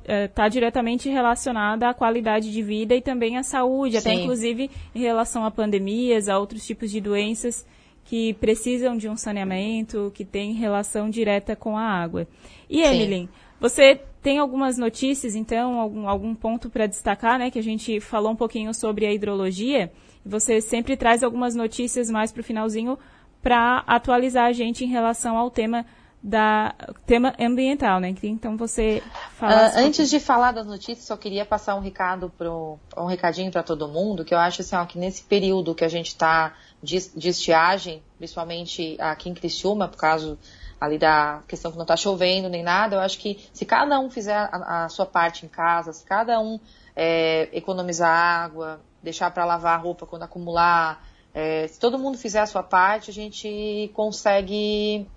Está 0.07 0.45
é, 0.45 0.49
diretamente 0.49 1.09
relacionada 1.09 1.89
à 1.89 1.93
qualidade 1.93 2.51
de 2.51 2.63
vida 2.63 2.95
e 2.95 3.01
também 3.01 3.37
à 3.37 3.43
saúde, 3.43 3.99
Sim. 4.01 4.09
até 4.09 4.13
inclusive 4.13 4.71
em 4.95 4.99
relação 4.99 5.45
a 5.45 5.51
pandemias, 5.51 6.27
a 6.27 6.39
outros 6.39 6.65
tipos 6.65 6.89
de 6.89 6.99
doenças 6.99 7.63
que 8.07 8.33
precisam 8.35 8.95
de 8.95 9.09
um 9.09 9.17
saneamento, 9.17 10.11
que 10.15 10.23
tem 10.23 10.53
relação 10.53 11.09
direta 11.09 11.57
com 11.57 11.77
a 11.77 11.83
água. 11.83 12.25
E, 12.69 12.81
Emily, 12.81 13.29
você 13.59 14.01
tem 14.21 14.39
algumas 14.39 14.77
notícias, 14.77 15.35
então, 15.35 15.77
algum, 15.77 16.07
algum 16.07 16.33
ponto 16.33 16.69
para 16.69 16.87
destacar, 16.87 17.37
né? 17.37 17.51
Que 17.51 17.59
a 17.59 17.63
gente 17.63 17.99
falou 17.99 18.31
um 18.31 18.35
pouquinho 18.35 18.73
sobre 18.73 19.05
a 19.05 19.13
hidrologia. 19.13 19.91
Você 20.25 20.61
sempre 20.61 20.95
traz 20.95 21.21
algumas 21.21 21.53
notícias 21.53 22.09
mais 22.09 22.31
para 22.31 22.39
o 22.39 22.43
finalzinho 22.43 22.97
para 23.43 23.83
atualizar 23.85 24.45
a 24.45 24.53
gente 24.53 24.85
em 24.85 24.87
relação 24.87 25.37
ao 25.37 25.51
tema 25.51 25.85
da 26.23 26.73
tema 27.05 27.33
ambiental, 27.39 27.99
né? 27.99 28.13
Então 28.23 28.57
você 28.57 29.03
fala. 29.33 29.69
Uh, 29.69 29.85
antes 29.85 30.09
de 30.09 30.19
falar 30.19 30.51
das 30.51 30.65
notícias, 30.65 31.05
só 31.05 31.15
queria 31.15 31.45
passar 31.45 31.75
um 31.75 31.79
recado 31.79 32.31
pro, 32.37 32.79
um 32.97 33.05
recadinho 33.05 33.51
para 33.51 33.63
todo 33.63 33.87
mundo, 33.87 34.25
que 34.25 34.33
eu 34.33 34.39
acho 34.39 34.61
assim, 34.61 34.75
ó, 34.75 34.85
que 34.85 34.97
nesse 34.97 35.23
período 35.23 35.75
que 35.75 35.85
a 35.85 35.89
gente 35.89 36.07
está 36.07 36.53
de, 36.81 37.09
de 37.15 37.29
estiagem, 37.29 38.03
principalmente 38.17 38.97
aqui 38.99 39.29
em 39.29 39.33
Criciúma, 39.33 39.87
por 39.87 39.97
causa 39.97 40.37
ali 40.79 40.97
da 40.97 41.41
questão 41.47 41.71
que 41.71 41.77
não 41.77 41.83
está 41.83 41.97
chovendo 41.97 42.49
nem 42.49 42.63
nada, 42.63 42.97
eu 42.97 42.99
acho 42.99 43.17
que 43.17 43.49
se 43.51 43.65
cada 43.65 43.99
um 43.99 44.09
fizer 44.09 44.35
a, 44.35 44.85
a 44.85 44.89
sua 44.89 45.05
parte 45.05 45.45
em 45.45 45.49
casa, 45.49 45.91
se 45.91 46.03
cada 46.03 46.39
um 46.39 46.59
é, 46.95 47.49
economizar 47.51 48.09
água, 48.09 48.79
deixar 49.01 49.31
para 49.31 49.45
lavar 49.45 49.73
a 49.73 49.81
roupa 49.81 50.05
quando 50.05 50.23
acumular, 50.23 51.03
é, 51.33 51.67
se 51.67 51.79
todo 51.79 51.99
mundo 51.99 52.17
fizer 52.17 52.39
a 52.39 52.45
sua 52.45 52.63
parte, 52.63 53.09
a 53.09 53.13
gente 53.13 53.91
consegue 53.93 55.07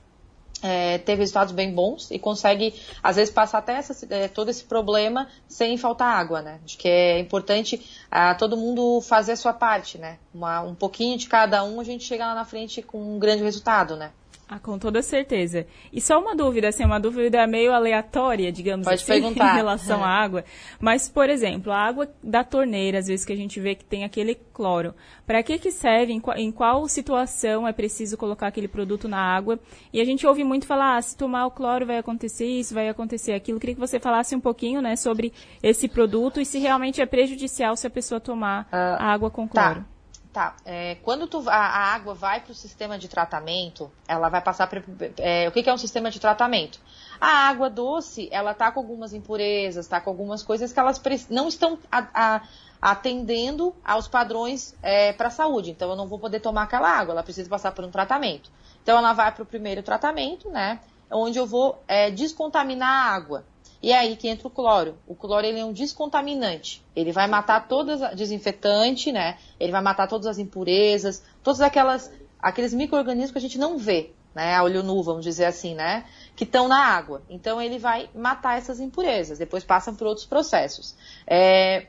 é, 0.63 0.99
ter 0.99 1.15
resultados 1.15 1.53
bem 1.53 1.75
bons 1.75 2.11
e 2.11 2.19
consegue, 2.19 2.75
às 3.03 3.17
vezes, 3.17 3.33
passar 3.33 3.59
até 3.59 3.75
essa, 3.75 4.07
é, 4.11 4.29
todo 4.29 4.51
esse 4.51 4.65
problema 4.65 5.29
sem 5.49 5.77
faltar 5.77 6.17
água, 6.17 6.43
né? 6.43 6.61
Acho 6.65 6.79
que 6.79 6.89
é 6.89 7.19
importante 7.19 7.81
a, 8.11 8.35
todo 8.35 8.57
mundo 8.57 9.01
fazer 9.01 9.33
a 9.33 9.37
sua 9.37 9.53
parte, 9.53 9.99
né? 9.99 10.19
Uma, 10.35 10.61
um 10.63 10.75
pouquinho 10.75 11.17
de 11.17 11.29
cada 11.29 11.65
um, 11.65 11.81
a 11.81 11.85
gente 11.85 12.05
chega 12.05 12.27
lá 12.27 12.35
na 12.35 12.45
frente 12.45 12.83
com 12.83 13.17
um 13.17 13.19
grande 13.19 13.43
resultado, 13.43 13.97
né? 13.97 14.13
Ah, 14.53 14.59
com 14.59 14.77
toda 14.81 15.01
certeza. 15.01 15.65
E 15.93 16.01
só 16.01 16.19
uma 16.19 16.35
dúvida, 16.35 16.67
assim, 16.67 16.85
uma 16.85 16.99
dúvida 16.99 17.47
meio 17.47 17.73
aleatória, 17.73 18.51
digamos 18.51 18.85
Pode 18.85 19.01
assim, 19.01 19.07
perguntar. 19.23 19.53
em 19.53 19.57
relação 19.57 20.03
à 20.03 20.09
água. 20.09 20.45
Mas, 20.81 21.09
por 21.09 21.31
exemplo, 21.31 21.71
a 21.71 21.79
água 21.79 22.11
da 22.21 22.43
torneira, 22.43 22.99
às 22.99 23.07
vezes 23.07 23.25
que 23.25 23.33
a 23.33 23.37
gente 23.37 23.61
vê 23.61 23.77
que 23.77 23.85
tem 23.85 24.03
aquele 24.03 24.35
cloro. 24.35 24.93
Para 25.25 25.41
que 25.45 25.57
que 25.57 25.71
serve? 25.71 26.15
Em 26.15 26.19
qual, 26.19 26.37
em 26.37 26.51
qual, 26.51 26.89
situação 26.89 27.69
é 27.69 27.73
preciso 27.73 28.17
colocar 28.17 28.49
aquele 28.49 28.67
produto 28.67 29.07
na 29.07 29.21
água? 29.21 29.57
E 29.93 30.01
a 30.01 30.05
gente 30.05 30.27
ouve 30.27 30.43
muito 30.43 30.67
falar, 30.67 30.97
ah, 30.97 31.03
se 31.03 31.17
tomar 31.17 31.47
o 31.47 31.53
cloro 31.53 31.87
vai 31.87 31.99
acontecer 31.99 32.47
isso, 32.47 32.75
vai 32.75 32.89
acontecer 32.89 33.35
aquilo. 33.35 33.61
queria 33.61 33.77
que 33.77 33.81
você 33.81 34.01
falasse 34.01 34.35
um 34.35 34.41
pouquinho, 34.41 34.83
né, 34.83 34.97
sobre 34.97 35.33
esse 35.63 35.87
produto 35.87 36.41
e 36.41 36.45
se 36.45 36.59
realmente 36.59 37.01
é 37.01 37.07
prejudicial 37.07 37.77
se 37.77 37.87
a 37.87 37.91
pessoa 37.91 38.21
tomar 38.21 38.65
uh, 38.65 38.99
a 38.99 39.13
água 39.13 39.31
com 39.31 39.47
cloro. 39.47 39.77
Tá. 39.77 40.00
Tá. 40.33 40.55
É, 40.65 40.95
quando 41.03 41.27
tu, 41.27 41.43
a, 41.49 41.55
a, 41.55 41.95
água 41.95 42.15
vai 42.15 42.41
para 42.41 42.53
o 42.53 42.55
sistema 42.55 42.97
de 42.97 43.09
tratamento, 43.09 43.91
ela 44.07 44.29
vai 44.29 44.41
passar 44.41 44.69
para. 44.69 44.81
É, 45.19 45.49
o 45.49 45.53
que, 45.53 45.61
que, 45.61 45.69
é 45.69 45.75
um 45.75 45.79
sistema 45.79 46.09
de 46.09 46.21
tratamento? 46.21 46.79
A 47.21 47.49
água 47.49 47.69
doce, 47.69 48.29
ela 48.31 48.55
tá 48.55 48.71
com 48.71 48.79
algumas 48.79 49.13
impurezas, 49.13 49.89
tá 49.89 50.01
com 50.01 50.09
algumas 50.09 50.45
coisas 50.45 50.73
que 50.73 50.79
elas 50.79 51.01
não 51.29 51.49
estão 51.49 51.77
a, 51.91 52.07
a, 52.15 52.43
atendendo 52.81 53.75
aos 53.85 54.07
padrões 54.07 54.77
é, 54.83 55.13
para 55.13 55.29
a 55.29 55.33
saúde. 55.33 55.73
Então 55.73 55.91
eu 55.91 55.97
não 55.97 56.07
vou 56.07 56.19
poder 56.19 56.39
tomar 56.39 56.63
aquela 56.63 56.89
água, 56.89 57.13
ela 57.13 57.25
precisa 57.25 57.51
passar 57.51 57.73
por 57.73 57.85
um 57.85 57.91
tratamento. 57.91 58.53
Então 58.85 58.97
ela 58.99 59.13
vai 59.13 59.33
para 59.33 59.43
o 59.43 59.47
primeiro 59.47 59.83
tratamento, 59.83 60.49
né? 60.49 60.79
onde 61.11 61.39
eu 61.39 61.47
vou 61.47 61.83
é, 61.89 62.11
descontaminar 62.11 62.89
a 62.89 63.15
água. 63.15 63.45
E 63.83 63.93
é 63.93 63.99
aí 63.99 64.17
que 64.17 64.29
entra 64.29 64.47
o 64.47 64.51
cloro. 64.51 64.97
O 65.07 65.15
cloro 65.15 65.47
ele 65.47 65.59
é 65.59 65.65
um 65.65 65.73
descontaminante. 65.73 66.85
Ele 66.95 67.13
vai 67.13 67.27
matar 67.27 67.67
todas 67.67 68.15
desinfetante, 68.15 69.11
né? 69.11 69.39
Ele 69.59 69.73
vai 69.73 69.81
matar 69.81 70.07
todas 70.07 70.27
as 70.27 70.39
impurezas, 70.39 71.23
todas 71.43 71.61
aquelas 71.61 72.11
aqueles 72.39 72.73
micro-organismos 72.73 73.33
que 73.33 73.39
a 73.39 73.41
gente 73.41 73.59
não 73.59 73.79
vê, 73.79 74.13
né? 74.35 74.55
A 74.55 74.63
olho 74.63 74.83
nu, 74.83 75.03
vamos 75.03 75.25
dizer 75.25 75.47
assim, 75.47 75.75
né? 75.75 76.05
Que 76.37 76.45
estão 76.45 76.69
na 76.69 76.79
água. 76.79 77.23
Então 77.29 77.61
ele 77.61 77.79
vai 77.79 78.09
matar 78.15 78.59
essas 78.59 78.81
impurezas. 78.81 79.39
Depois 79.39 79.65
passam 79.65 79.95
por 79.95 80.07
outros 80.07 80.27
processos. 80.27 80.95
É, 81.27 81.89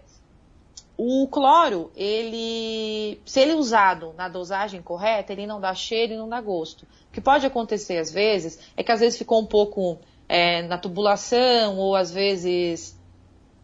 o 0.98 1.28
cloro, 1.28 1.92
ele, 1.96 3.20
se 3.26 3.40
ele 3.40 3.54
usado 3.54 4.14
na 4.18 4.30
dosagem 4.30 4.82
correta, 4.82 5.34
ele 5.34 5.48
não 5.48 5.60
dá 5.60 5.74
cheiro 5.74 6.14
e 6.14 6.18
não 6.18 6.30
dá 6.30 6.40
gosto. 6.40 6.84
O 6.84 7.12
que 7.12 7.20
pode 7.20 7.46
acontecer 7.46 7.98
às 7.98 8.12
vezes 8.12 8.60
é 8.78 8.84
que 8.84 8.92
às 8.92 9.00
vezes 9.00 9.18
ficou 9.18 9.42
um 9.42 9.46
pouco 9.46 10.00
é, 10.32 10.62
na 10.62 10.78
tubulação 10.78 11.78
ou 11.78 11.94
às 11.94 12.10
vezes 12.10 12.98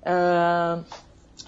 uh, 0.02 0.84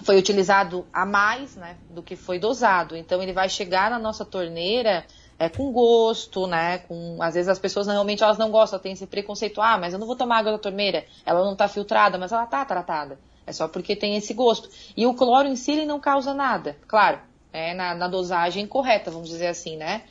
foi 0.02 0.16
utilizado 0.16 0.86
a 0.90 1.04
mais 1.04 1.56
né, 1.56 1.76
do 1.90 2.02
que 2.02 2.16
foi 2.16 2.38
dosado. 2.38 2.96
Então 2.96 3.22
ele 3.22 3.34
vai 3.34 3.46
chegar 3.46 3.90
na 3.90 3.98
nossa 3.98 4.24
torneira 4.24 5.04
é, 5.38 5.50
com 5.50 5.70
gosto, 5.72 6.46
né? 6.46 6.78
Com, 6.78 7.18
às 7.20 7.34
vezes 7.34 7.50
as 7.50 7.58
pessoas 7.58 7.86
realmente 7.86 8.22
elas 8.22 8.38
não 8.38 8.50
gostam, 8.50 8.78
tem 8.78 8.92
esse 8.92 9.06
preconceito, 9.06 9.60
ah, 9.60 9.76
mas 9.76 9.92
eu 9.92 9.98
não 9.98 10.06
vou 10.06 10.16
tomar 10.16 10.38
água 10.38 10.52
da 10.52 10.58
torneira, 10.58 11.04
ela 11.26 11.44
não 11.44 11.52
está 11.52 11.68
filtrada, 11.68 12.16
mas 12.16 12.32
ela 12.32 12.44
está 12.44 12.64
tratada. 12.64 13.18
É 13.46 13.52
só 13.52 13.68
porque 13.68 13.94
tem 13.94 14.16
esse 14.16 14.32
gosto. 14.32 14.70
E 14.96 15.06
o 15.06 15.12
cloro 15.12 15.48
em 15.48 15.56
si 15.56 15.72
ele 15.72 15.84
não 15.84 16.00
causa 16.00 16.32
nada, 16.32 16.78
claro, 16.88 17.18
é 17.52 17.74
na, 17.74 17.94
na 17.94 18.08
dosagem 18.08 18.66
correta, 18.66 19.10
vamos 19.10 19.28
dizer 19.28 19.48
assim, 19.48 19.76
né? 19.76 20.02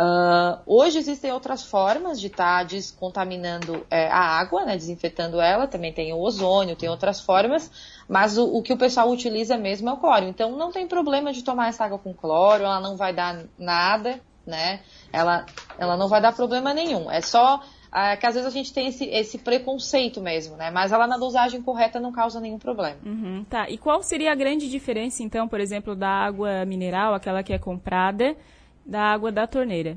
Uh, 0.00 0.58
hoje 0.64 0.96
existem 0.98 1.30
outras 1.30 1.62
formas 1.62 2.18
de 2.18 2.28
estar 2.28 2.60
tá 2.60 2.64
descontaminando 2.64 3.86
é, 3.90 4.08
a 4.08 4.18
água, 4.18 4.64
né, 4.64 4.74
desinfetando 4.74 5.38
ela, 5.38 5.66
também 5.66 5.92
tem 5.92 6.10
o 6.14 6.18
ozônio, 6.18 6.74
tem 6.74 6.88
outras 6.88 7.20
formas, 7.20 7.70
mas 8.08 8.38
o, 8.38 8.46
o, 8.46 8.62
que 8.62 8.72
o 8.72 8.78
pessoal 8.78 9.10
utiliza 9.10 9.58
mesmo 9.58 9.90
é 9.90 9.92
o 9.92 9.98
cloro. 9.98 10.24
Então 10.24 10.56
não 10.56 10.72
tem 10.72 10.86
problema 10.86 11.34
de 11.34 11.44
tomar 11.44 11.68
essa 11.68 11.84
água 11.84 11.98
com 11.98 12.14
cloro, 12.14 12.64
ela 12.64 12.80
não 12.80 12.96
vai 12.96 13.12
dar 13.12 13.44
nada, 13.58 14.18
né? 14.46 14.80
Ela, 15.12 15.44
ela 15.78 15.98
não 15.98 16.08
vai 16.08 16.22
dar 16.22 16.32
problema 16.32 16.72
nenhum. 16.72 17.10
É 17.10 17.20
só 17.20 17.60
ah, 17.92 18.16
que 18.16 18.24
às 18.24 18.34
vezes 18.34 18.48
a 18.48 18.52
gente 18.52 18.72
tem 18.72 18.86
esse, 18.86 19.04
esse 19.04 19.36
preconceito 19.36 20.20
mesmo, 20.22 20.56
né? 20.56 20.70
Mas 20.70 20.92
ela 20.92 21.06
na 21.06 21.18
dosagem 21.18 21.60
correta 21.60 22.00
não 22.00 22.10
causa 22.10 22.40
nenhum 22.40 22.58
problema. 22.58 22.96
Uhum, 23.04 23.44
tá. 23.50 23.68
E 23.68 23.76
qual 23.76 24.02
seria 24.02 24.32
a 24.32 24.34
grande 24.34 24.70
diferença, 24.70 25.22
então, 25.22 25.46
por 25.46 25.60
exemplo, 25.60 25.94
da 25.94 26.08
água 26.08 26.64
mineral, 26.64 27.12
aquela 27.12 27.42
que 27.42 27.52
é 27.52 27.58
comprada, 27.58 28.34
da 28.90 29.02
água 29.02 29.30
da 29.30 29.46
torneira? 29.46 29.96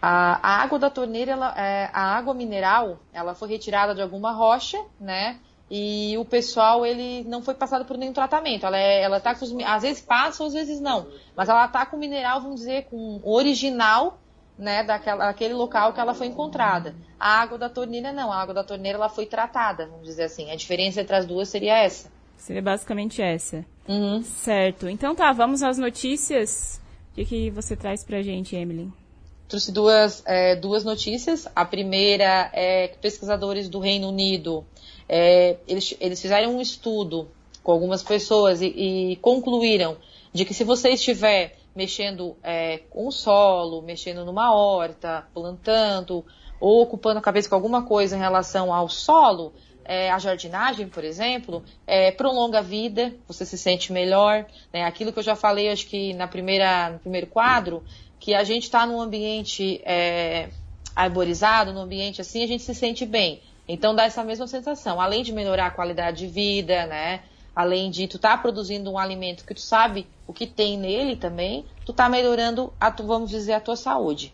A, 0.00 0.40
a 0.42 0.62
água 0.62 0.78
da 0.78 0.88
torneira, 0.88 1.32
ela, 1.32 1.54
é, 1.54 1.90
a 1.92 2.16
água 2.16 2.32
mineral, 2.32 2.98
ela 3.12 3.34
foi 3.34 3.50
retirada 3.50 3.94
de 3.94 4.00
alguma 4.00 4.32
rocha, 4.32 4.82
né? 4.98 5.38
E 5.70 6.16
o 6.16 6.24
pessoal, 6.24 6.84
ele 6.84 7.22
não 7.28 7.42
foi 7.42 7.54
passado 7.54 7.84
por 7.84 7.98
nenhum 7.98 8.14
tratamento. 8.14 8.64
Ela, 8.64 8.78
é, 8.78 9.02
ela 9.02 9.20
tá 9.20 9.34
com 9.34 9.44
os, 9.44 9.54
às 9.64 9.82
vezes 9.82 10.00
passa, 10.00 10.44
às 10.44 10.54
vezes 10.54 10.80
não. 10.80 11.08
Mas 11.36 11.50
ela 11.50 11.68
tá 11.68 11.84
com 11.84 11.98
o 11.98 12.00
mineral, 12.00 12.40
vamos 12.40 12.60
dizer, 12.60 12.86
com 12.86 13.20
o 13.22 13.34
original, 13.34 14.18
né, 14.58 14.82
daquela, 14.82 15.26
daquele 15.26 15.52
local 15.52 15.92
que 15.92 16.00
ela 16.00 16.14
foi 16.14 16.26
encontrada. 16.26 16.94
A 17.20 17.42
água 17.42 17.58
da 17.58 17.68
torneira 17.68 18.12
não, 18.12 18.32
a 18.32 18.40
água 18.40 18.54
da 18.54 18.64
torneira 18.64 18.96
ela 18.96 19.10
foi 19.10 19.26
tratada, 19.26 19.86
vamos 19.86 20.06
dizer 20.06 20.24
assim. 20.24 20.50
A 20.50 20.56
diferença 20.56 21.02
entre 21.02 21.14
as 21.14 21.26
duas 21.26 21.50
seria 21.50 21.76
essa. 21.76 22.10
Seria 22.38 22.62
basicamente 22.62 23.20
essa. 23.20 23.62
Uhum. 23.86 24.22
Certo. 24.22 24.88
Então 24.88 25.14
tá, 25.14 25.30
vamos 25.32 25.62
às 25.62 25.76
notícias. 25.76 26.80
O 27.10 27.14
que, 27.14 27.24
que 27.24 27.50
você 27.50 27.76
traz 27.76 28.04
pra 28.04 28.22
gente, 28.22 28.54
Emily? 28.54 28.90
Trouxe 29.48 29.72
duas, 29.72 30.22
é, 30.26 30.54
duas 30.54 30.84
notícias. 30.84 31.48
A 31.56 31.64
primeira 31.64 32.50
é 32.52 32.88
que 32.88 32.98
pesquisadores 32.98 33.68
do 33.68 33.80
Reino 33.80 34.08
Unido 34.08 34.64
é, 35.08 35.56
eles, 35.66 35.96
eles 36.00 36.22
fizeram 36.22 36.56
um 36.56 36.60
estudo 36.60 37.28
com 37.64 37.72
algumas 37.72 38.00
pessoas 38.00 38.62
e, 38.62 38.66
e 38.66 39.16
concluíram 39.16 39.96
de 40.32 40.44
que 40.44 40.54
se 40.54 40.62
você 40.62 40.90
estiver 40.90 41.56
mexendo 41.74 42.36
é, 42.44 42.78
com 42.90 43.08
o 43.08 43.10
solo, 43.10 43.82
mexendo 43.82 44.24
numa 44.24 44.54
horta, 44.54 45.26
plantando 45.34 46.24
ou 46.60 46.82
ocupando 46.82 47.18
a 47.18 47.22
cabeça 47.22 47.48
com 47.48 47.56
alguma 47.56 47.82
coisa 47.82 48.16
em 48.16 48.20
relação 48.20 48.72
ao 48.72 48.88
solo, 48.88 49.52
é, 49.90 50.08
a 50.08 50.20
jardinagem, 50.20 50.88
por 50.88 51.02
exemplo, 51.02 51.64
é, 51.84 52.12
prolonga 52.12 52.60
a 52.60 52.62
vida, 52.62 53.12
você 53.26 53.44
se 53.44 53.58
sente 53.58 53.92
melhor. 53.92 54.46
Né? 54.72 54.84
Aquilo 54.84 55.12
que 55.12 55.18
eu 55.18 55.22
já 55.22 55.34
falei, 55.34 55.68
acho 55.68 55.88
que 55.88 56.14
na 56.14 56.28
primeira, 56.28 56.90
no 56.90 57.00
primeiro 57.00 57.26
quadro, 57.26 57.82
que 58.20 58.32
a 58.32 58.44
gente 58.44 58.62
está 58.62 58.86
num 58.86 59.00
ambiente 59.00 59.80
é, 59.84 60.50
arborizado, 60.94 61.72
num 61.72 61.80
ambiente 61.80 62.20
assim, 62.20 62.44
a 62.44 62.46
gente 62.46 62.62
se 62.62 62.72
sente 62.72 63.04
bem. 63.04 63.42
Então 63.66 63.92
dá 63.92 64.04
essa 64.04 64.22
mesma 64.22 64.46
sensação, 64.46 65.00
além 65.00 65.24
de 65.24 65.32
melhorar 65.32 65.66
a 65.66 65.70
qualidade 65.72 66.18
de 66.18 66.28
vida, 66.28 66.86
né? 66.86 67.22
Além 67.52 67.90
de 67.90 68.06
tu 68.06 68.14
estar 68.14 68.36
tá 68.36 68.38
produzindo 68.38 68.92
um 68.92 68.98
alimento 68.98 69.44
que 69.44 69.54
tu 69.54 69.60
sabe 69.60 70.06
o 70.24 70.32
que 70.32 70.46
tem 70.46 70.78
nele 70.78 71.16
também, 71.16 71.64
tu 71.84 71.92
tá 71.92 72.08
melhorando 72.08 72.72
a 72.78 72.92
tu, 72.92 73.04
vamos 73.04 73.28
dizer, 73.28 73.54
a 73.54 73.60
tua 73.60 73.74
saúde. 73.74 74.32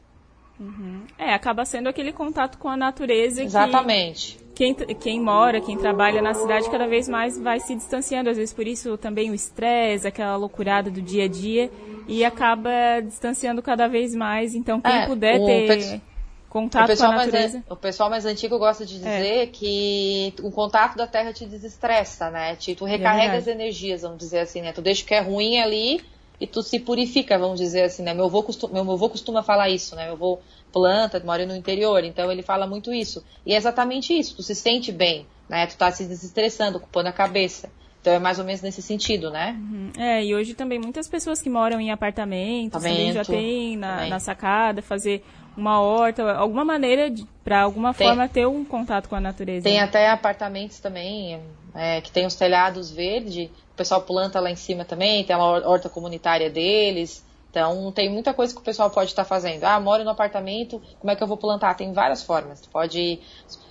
Uhum. 0.60 1.06
É, 1.16 1.32
acaba 1.32 1.64
sendo 1.64 1.88
aquele 1.88 2.12
contato 2.12 2.58
com 2.58 2.68
a 2.68 2.76
natureza. 2.76 3.42
Exatamente. 3.42 4.36
Que 4.36 4.45
quem, 4.56 4.74
quem 4.74 5.20
mora, 5.20 5.60
quem 5.60 5.76
trabalha 5.76 6.22
na 6.22 6.32
cidade, 6.32 6.70
cada 6.70 6.86
vez 6.88 7.06
mais 7.06 7.38
vai 7.38 7.60
se 7.60 7.74
distanciando. 7.74 8.30
Às 8.30 8.38
vezes 8.38 8.54
por 8.54 8.66
isso 8.66 8.96
também 8.96 9.30
o 9.30 9.34
estresse, 9.34 10.08
aquela 10.08 10.34
loucurada 10.34 10.90
do 10.90 11.02
dia 11.02 11.24
a 11.24 11.28
dia, 11.28 11.70
e 12.08 12.24
acaba 12.24 12.70
distanciando 13.04 13.60
cada 13.60 13.86
vez 13.86 14.14
mais. 14.14 14.54
Então 14.54 14.80
quem 14.80 15.02
é, 15.02 15.06
puder 15.06 15.38
ter 15.44 16.00
Contato 16.48 16.96
com 16.96 17.04
a 17.04 17.12
natureza. 17.12 17.58
Mais, 17.58 17.64
o 17.68 17.76
pessoal 17.76 18.08
mais 18.08 18.24
antigo 18.24 18.58
gosta 18.58 18.86
de 18.86 18.94
é. 18.94 18.98
dizer 18.98 19.38
é. 19.42 19.46
que 19.46 20.32
o 20.40 20.50
contato 20.50 20.96
da 20.96 21.06
terra 21.06 21.30
te 21.30 21.44
desestressa, 21.44 22.30
né? 22.30 22.56
Tu 22.56 22.82
recarrega 22.82 23.34
é 23.34 23.36
as 23.36 23.46
energias, 23.46 24.00
vamos 24.00 24.16
dizer 24.16 24.38
assim, 24.38 24.62
né? 24.62 24.72
Tu 24.72 24.80
deixa 24.80 25.04
o 25.04 25.06
que 25.06 25.12
é 25.12 25.20
ruim 25.20 25.60
ali 25.60 26.02
e 26.40 26.46
tu 26.46 26.62
se 26.62 26.78
purifica, 26.78 27.38
vamos 27.38 27.60
dizer 27.60 27.82
assim, 27.82 28.02
né? 28.02 28.14
Meu 28.14 28.24
avô 28.24 28.42
costuma, 28.42 28.82
meu 28.82 28.90
avô 28.90 29.10
costuma 29.10 29.42
falar 29.42 29.68
isso, 29.68 29.94
né? 29.96 30.04
Meu 30.04 30.14
avô 30.14 30.38
planta, 30.76 31.18
mora 31.24 31.46
no 31.46 31.56
interior, 31.56 32.04
então 32.04 32.30
ele 32.30 32.42
fala 32.42 32.66
muito 32.66 32.92
isso. 32.92 33.24
E 33.46 33.54
é 33.54 33.56
exatamente 33.56 34.12
isso, 34.12 34.36
tu 34.36 34.42
se 34.42 34.54
sente 34.54 34.92
bem, 34.92 35.26
né? 35.48 35.66
Tu 35.66 35.74
tá 35.74 35.90
se 35.90 36.04
desestressando, 36.04 36.76
ocupando 36.76 37.08
a 37.08 37.12
cabeça. 37.12 37.70
Então 38.02 38.12
é 38.12 38.18
mais 38.18 38.38
ou 38.38 38.44
menos 38.44 38.60
nesse 38.60 38.82
sentido, 38.82 39.30
né? 39.30 39.58
Uhum. 39.58 39.90
É, 39.98 40.22
e 40.22 40.34
hoje 40.34 40.52
também 40.52 40.78
muitas 40.78 41.08
pessoas 41.08 41.40
que 41.40 41.48
moram 41.48 41.80
em 41.80 41.90
apartamentos 41.90 42.82
também 42.82 43.10
já 43.10 43.24
tem 43.24 43.74
na, 43.74 44.06
na, 44.06 44.20
sacada, 44.20 44.82
fazer 44.82 45.24
uma 45.56 45.80
horta, 45.80 46.30
alguma 46.34 46.62
maneira 46.62 47.10
para 47.42 47.62
alguma 47.62 47.94
tem, 47.94 48.06
forma 48.06 48.28
ter 48.28 48.46
um 48.46 48.62
contato 48.66 49.08
com 49.08 49.16
a 49.16 49.20
natureza. 49.20 49.64
Tem 49.64 49.80
até 49.80 50.10
apartamentos 50.10 50.78
também 50.78 51.40
é, 51.74 52.02
que 52.02 52.12
tem 52.12 52.26
os 52.26 52.34
telhados 52.34 52.90
verdes, 52.90 53.48
o 53.72 53.76
pessoal 53.76 54.02
planta 54.02 54.40
lá 54.40 54.50
em 54.50 54.56
cima 54.56 54.84
também, 54.84 55.24
tem 55.24 55.34
a 55.34 55.38
horta 55.38 55.88
comunitária 55.88 56.50
deles. 56.50 57.24
Então 57.56 57.90
tem 57.90 58.10
muita 58.10 58.34
coisa 58.34 58.52
que 58.52 58.60
o 58.60 58.62
pessoal 58.62 58.90
pode 58.90 59.08
estar 59.08 59.24
tá 59.24 59.28
fazendo. 59.28 59.64
Ah, 59.64 59.80
moro 59.80 60.04
no 60.04 60.10
apartamento, 60.10 60.82
como 61.00 61.10
é 61.10 61.16
que 61.16 61.22
eu 61.22 61.26
vou 61.26 61.38
plantar? 61.38 61.74
Tem 61.74 61.90
várias 61.90 62.22
formas. 62.22 62.66
Pode 62.66 63.18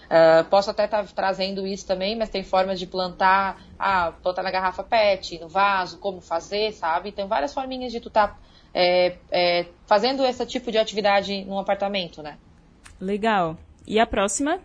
Uh, 0.06 0.46
posso 0.52 0.70
até 0.70 0.86
estar 0.86 1.04
tá 1.04 1.10
trazendo 1.16 1.66
isso 1.66 1.88
também, 1.88 2.16
mas 2.16 2.30
tem 2.30 2.44
formas 2.44 2.78
de 2.78 2.86
plantar, 2.86 3.60
ah, 3.78 4.14
plantar 4.22 4.44
na 4.44 4.52
garrafa 4.52 4.84
PET, 4.84 5.40
no 5.40 5.50
vaso, 5.50 5.98
como 5.98 6.22
fazer, 6.22 6.74
sabe? 6.74 7.12
Tem 7.12 7.26
várias 7.26 7.56
forminhas 7.56 7.92
de 7.92 8.00
tu 8.00 8.10
estar 8.10 8.28
tá 8.28 8.40
é, 8.72 9.18
é, 9.32 9.66
fazendo 9.88 10.24
esse 10.24 10.46
tipo 10.46 10.72
de 10.72 10.78
atividade 10.78 11.44
num 11.46 11.58
apartamento, 11.58 12.22
né? 12.22 12.38
Legal. 13.02 13.58
E 13.88 14.00
a 14.00 14.06
próxima? 14.06 14.60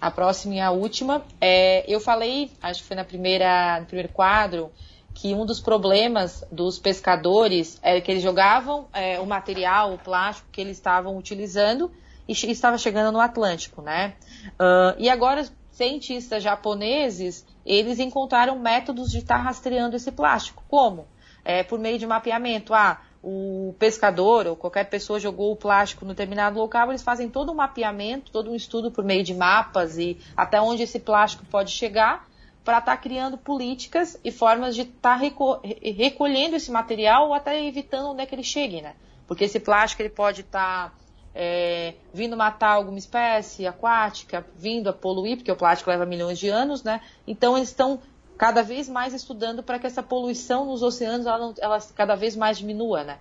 A 0.00 0.10
próxima 0.10 0.56
e 0.56 0.60
a 0.60 0.72
última. 0.72 1.22
É, 1.40 1.84
eu 1.86 2.00
falei, 2.00 2.50
acho 2.60 2.82
que 2.82 2.88
foi 2.88 2.96
na 2.96 3.04
primeira, 3.04 3.78
no 3.78 3.86
primeiro 3.86 4.12
quadro, 4.12 4.72
que 5.14 5.32
um 5.32 5.46
dos 5.46 5.60
problemas 5.60 6.44
dos 6.50 6.78
pescadores 6.78 7.78
é 7.82 8.00
que 8.00 8.10
eles 8.10 8.22
jogavam 8.22 8.88
é, 8.92 9.20
o 9.20 9.26
material, 9.26 9.94
o 9.94 9.98
plástico 9.98 10.48
que 10.50 10.60
eles 10.60 10.76
estavam 10.76 11.16
utilizando 11.16 11.90
e 12.28 12.32
estava 12.32 12.76
chegando 12.76 13.12
no 13.12 13.20
Atlântico, 13.20 13.80
né? 13.80 14.14
Uh, 14.54 14.98
e 14.98 15.08
agora 15.08 15.46
cientistas 15.70 16.42
japoneses 16.42 17.46
eles 17.64 17.98
encontraram 17.98 18.58
métodos 18.58 19.10
de 19.10 19.18
estar 19.18 19.36
tá 19.36 19.42
rastreando 19.42 19.96
esse 19.96 20.10
plástico. 20.10 20.64
Como? 20.68 21.06
É, 21.44 21.62
por 21.62 21.78
meio 21.78 21.98
de 21.98 22.06
mapeamento. 22.06 22.74
Ah, 22.74 23.00
o 23.22 23.74
pescador 23.78 24.46
ou 24.46 24.54
qualquer 24.54 24.84
pessoa 24.84 25.18
jogou 25.18 25.52
o 25.52 25.56
plástico 25.56 26.04
no 26.04 26.10
determinado 26.10 26.58
local, 26.58 26.90
eles 26.90 27.02
fazem 27.02 27.30
todo 27.30 27.52
um 27.52 27.54
mapeamento, 27.54 28.30
todo 28.30 28.50
um 28.50 28.54
estudo 28.54 28.90
por 28.90 29.02
meio 29.02 29.24
de 29.24 29.32
mapas 29.32 29.96
e 29.96 30.18
até 30.36 30.60
onde 30.60 30.82
esse 30.82 31.00
plástico 31.00 31.44
pode 31.46 31.70
chegar 31.70 32.26
para 32.64 32.78
estar 32.78 32.96
tá 32.96 32.96
criando 32.96 33.36
políticas 33.36 34.18
e 34.24 34.32
formas 34.32 34.74
de 34.74 34.82
estar 34.82 35.20
tá 35.20 35.60
recolhendo 35.96 36.56
esse 36.56 36.70
material 36.70 37.28
ou 37.28 37.34
até 37.34 37.62
evitando 37.64 38.10
onde 38.10 38.22
é 38.22 38.26
que 38.26 38.34
ele 38.34 38.42
chegue, 38.42 38.80
né? 38.80 38.94
Porque 39.26 39.44
esse 39.44 39.60
plástico 39.60 40.02
ele 40.02 40.08
pode 40.08 40.40
estar 40.40 40.90
tá, 40.90 40.94
é, 41.34 41.94
vindo 42.12 42.36
matar 42.36 42.70
alguma 42.70 42.98
espécie 42.98 43.66
aquática, 43.66 44.46
vindo 44.56 44.88
a 44.88 44.92
poluir, 44.92 45.36
porque 45.36 45.52
o 45.52 45.56
plástico 45.56 45.90
leva 45.90 46.06
milhões 46.06 46.38
de 46.38 46.48
anos, 46.48 46.82
né? 46.82 47.02
Então 47.26 47.56
eles 47.56 47.68
estão 47.68 48.00
cada 48.38 48.62
vez 48.62 48.88
mais 48.88 49.12
estudando 49.12 49.62
para 49.62 49.78
que 49.78 49.86
essa 49.86 50.02
poluição 50.02 50.64
nos 50.64 50.82
oceanos 50.82 51.26
ela, 51.26 51.54
ela, 51.60 51.78
cada 51.94 52.14
vez 52.14 52.34
mais 52.34 52.58
diminua, 52.58 53.04
né? 53.04 53.18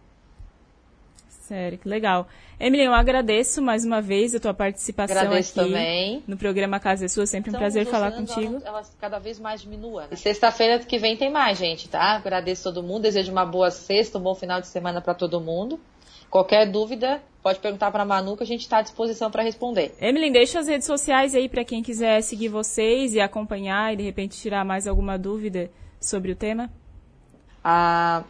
Sério, 1.47 1.77
que 1.77 1.89
legal. 1.89 2.25
Emily, 2.57 2.85
eu 2.85 2.93
agradeço 2.93 3.61
mais 3.61 3.83
uma 3.83 4.01
vez 4.01 4.33
a 4.33 4.39
tua 4.39 4.53
participação 4.53 5.17
agradeço 5.17 5.59
aqui 5.59 5.69
também. 5.69 6.23
no 6.25 6.37
programa 6.37 6.79
Casa 6.79 7.03
é 7.03 7.07
Sua. 7.09 7.25
Sempre 7.25 7.51
um 7.51 7.53
prazer 7.53 7.85
falar 7.85 8.13
contigo. 8.13 8.61
Ela, 8.63 8.79
ela 8.79 8.83
cada 8.99 9.19
vez 9.19 9.39
mais 9.39 9.61
diminua. 9.61 10.03
Né? 10.03 10.07
E 10.13 10.17
sexta-feira 10.17 10.79
que 10.79 10.97
vem 10.97 11.17
tem 11.17 11.29
mais, 11.29 11.57
gente, 11.57 11.89
tá? 11.89 12.15
Agradeço 12.15 12.63
todo 12.63 12.81
mundo, 12.81 13.01
desejo 13.01 13.29
uma 13.29 13.45
boa 13.45 13.69
sexta, 13.69 14.17
um 14.17 14.21
bom 14.21 14.33
final 14.33 14.61
de 14.61 14.67
semana 14.67 15.01
para 15.01 15.13
todo 15.13 15.41
mundo. 15.41 15.77
Qualquer 16.29 16.71
dúvida, 16.71 17.21
pode 17.43 17.59
perguntar 17.59 17.91
para 17.91 18.03
a 18.03 18.05
Manu 18.05 18.37
que 18.37 18.43
a 18.43 18.47
gente 18.47 18.61
está 18.61 18.77
à 18.77 18.81
disposição 18.81 19.29
para 19.29 19.43
responder. 19.43 19.93
Emily, 19.99 20.31
deixa 20.31 20.59
as 20.59 20.67
redes 20.67 20.87
sociais 20.87 21.35
aí 21.35 21.49
para 21.49 21.65
quem 21.65 21.83
quiser 21.83 22.21
seguir 22.21 22.47
vocês 22.47 23.13
e 23.15 23.19
acompanhar 23.19 23.93
e 23.93 23.97
de 23.97 24.03
repente 24.03 24.39
tirar 24.39 24.63
mais 24.63 24.87
alguma 24.87 25.19
dúvida 25.19 25.69
sobre 25.99 26.31
o 26.31 26.35
tema. 26.37 26.71
A, 27.63 28.23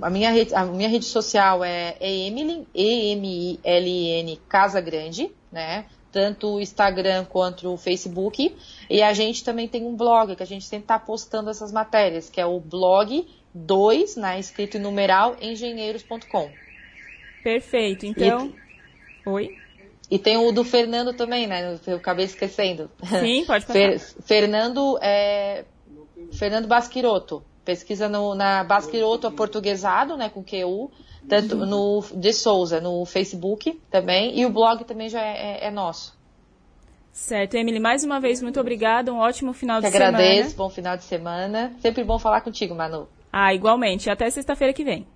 a, 0.00 0.10
minha, 0.10 0.30
rede, 0.30 0.54
a 0.54 0.64
minha 0.64 0.88
rede 0.88 1.04
social 1.04 1.62
é, 1.62 1.96
Emily, 2.00 2.66
E-M-I-L-N 2.74 4.40
Casa 4.48 4.80
Grande, 4.80 5.30
né? 5.52 5.84
Tanto 6.10 6.54
o 6.54 6.60
Instagram 6.60 7.26
quanto 7.26 7.72
o 7.72 7.76
Facebook. 7.76 8.56
E 8.88 9.02
a 9.02 9.12
gente 9.12 9.44
também 9.44 9.68
tem 9.68 9.84
um 9.84 9.94
blog 9.94 10.34
que 10.34 10.42
a 10.42 10.46
gente 10.46 10.64
sempre 10.64 10.84
está 10.84 10.98
postando 10.98 11.50
essas 11.50 11.70
matérias, 11.70 12.30
que 12.30 12.40
é 12.40 12.46
o 12.46 12.58
blog 12.58 13.26
2, 13.54 14.16
né, 14.16 14.38
escrito 14.38 14.76
em 14.76 14.80
numeral, 14.80 15.36
engenheiros.com. 15.40 16.50
Perfeito. 17.42 18.06
Então. 18.06 18.52
E, 19.26 19.28
Oi? 19.28 19.56
E 20.10 20.18
tem 20.18 20.38
o 20.38 20.50
do 20.52 20.64
Fernando 20.64 21.12
também, 21.12 21.46
né? 21.46 21.78
Eu 21.86 21.96
acabei 21.96 22.24
esquecendo. 22.24 22.90
Sim, 23.20 23.44
pode 23.44 23.66
passar. 23.66 23.72
Fer, 23.72 24.00
Fernando, 24.24 24.98
é, 25.02 25.64
Fernando 26.32 26.66
Basquiroto. 26.66 27.44
Pesquisa 27.68 28.08
no, 28.08 28.34
na 28.34 28.64
Basquiroto 28.64 29.26
aportuguesado, 29.26 30.16
né, 30.16 30.30
com 30.30 30.42
QU, 30.42 30.90
tanto 31.28 31.54
no, 31.54 32.02
de 32.14 32.32
Souza, 32.32 32.80
no 32.80 33.04
Facebook 33.04 33.78
também, 33.90 34.40
e 34.40 34.46
o 34.46 34.50
blog 34.50 34.84
também 34.84 35.10
já 35.10 35.20
é, 35.20 35.58
é, 35.58 35.66
é 35.66 35.70
nosso. 35.70 36.16
Certo, 37.12 37.56
Emily, 37.56 37.78
mais 37.78 38.02
uma 38.02 38.20
vez, 38.20 38.40
muito 38.40 38.58
obrigada, 38.58 39.12
um 39.12 39.18
ótimo 39.18 39.52
final 39.52 39.82
de 39.82 39.86
agradeço, 39.86 40.16
semana. 40.16 40.30
agradeço, 40.30 40.56
bom 40.56 40.70
final 40.70 40.96
de 40.96 41.04
semana. 41.04 41.72
Sempre 41.80 42.04
bom 42.04 42.18
falar 42.18 42.40
contigo, 42.40 42.74
Manu. 42.74 43.06
Ah, 43.30 43.52
igualmente. 43.52 44.08
Até 44.08 44.30
sexta-feira 44.30 44.72
que 44.72 44.82
vem. 44.82 45.06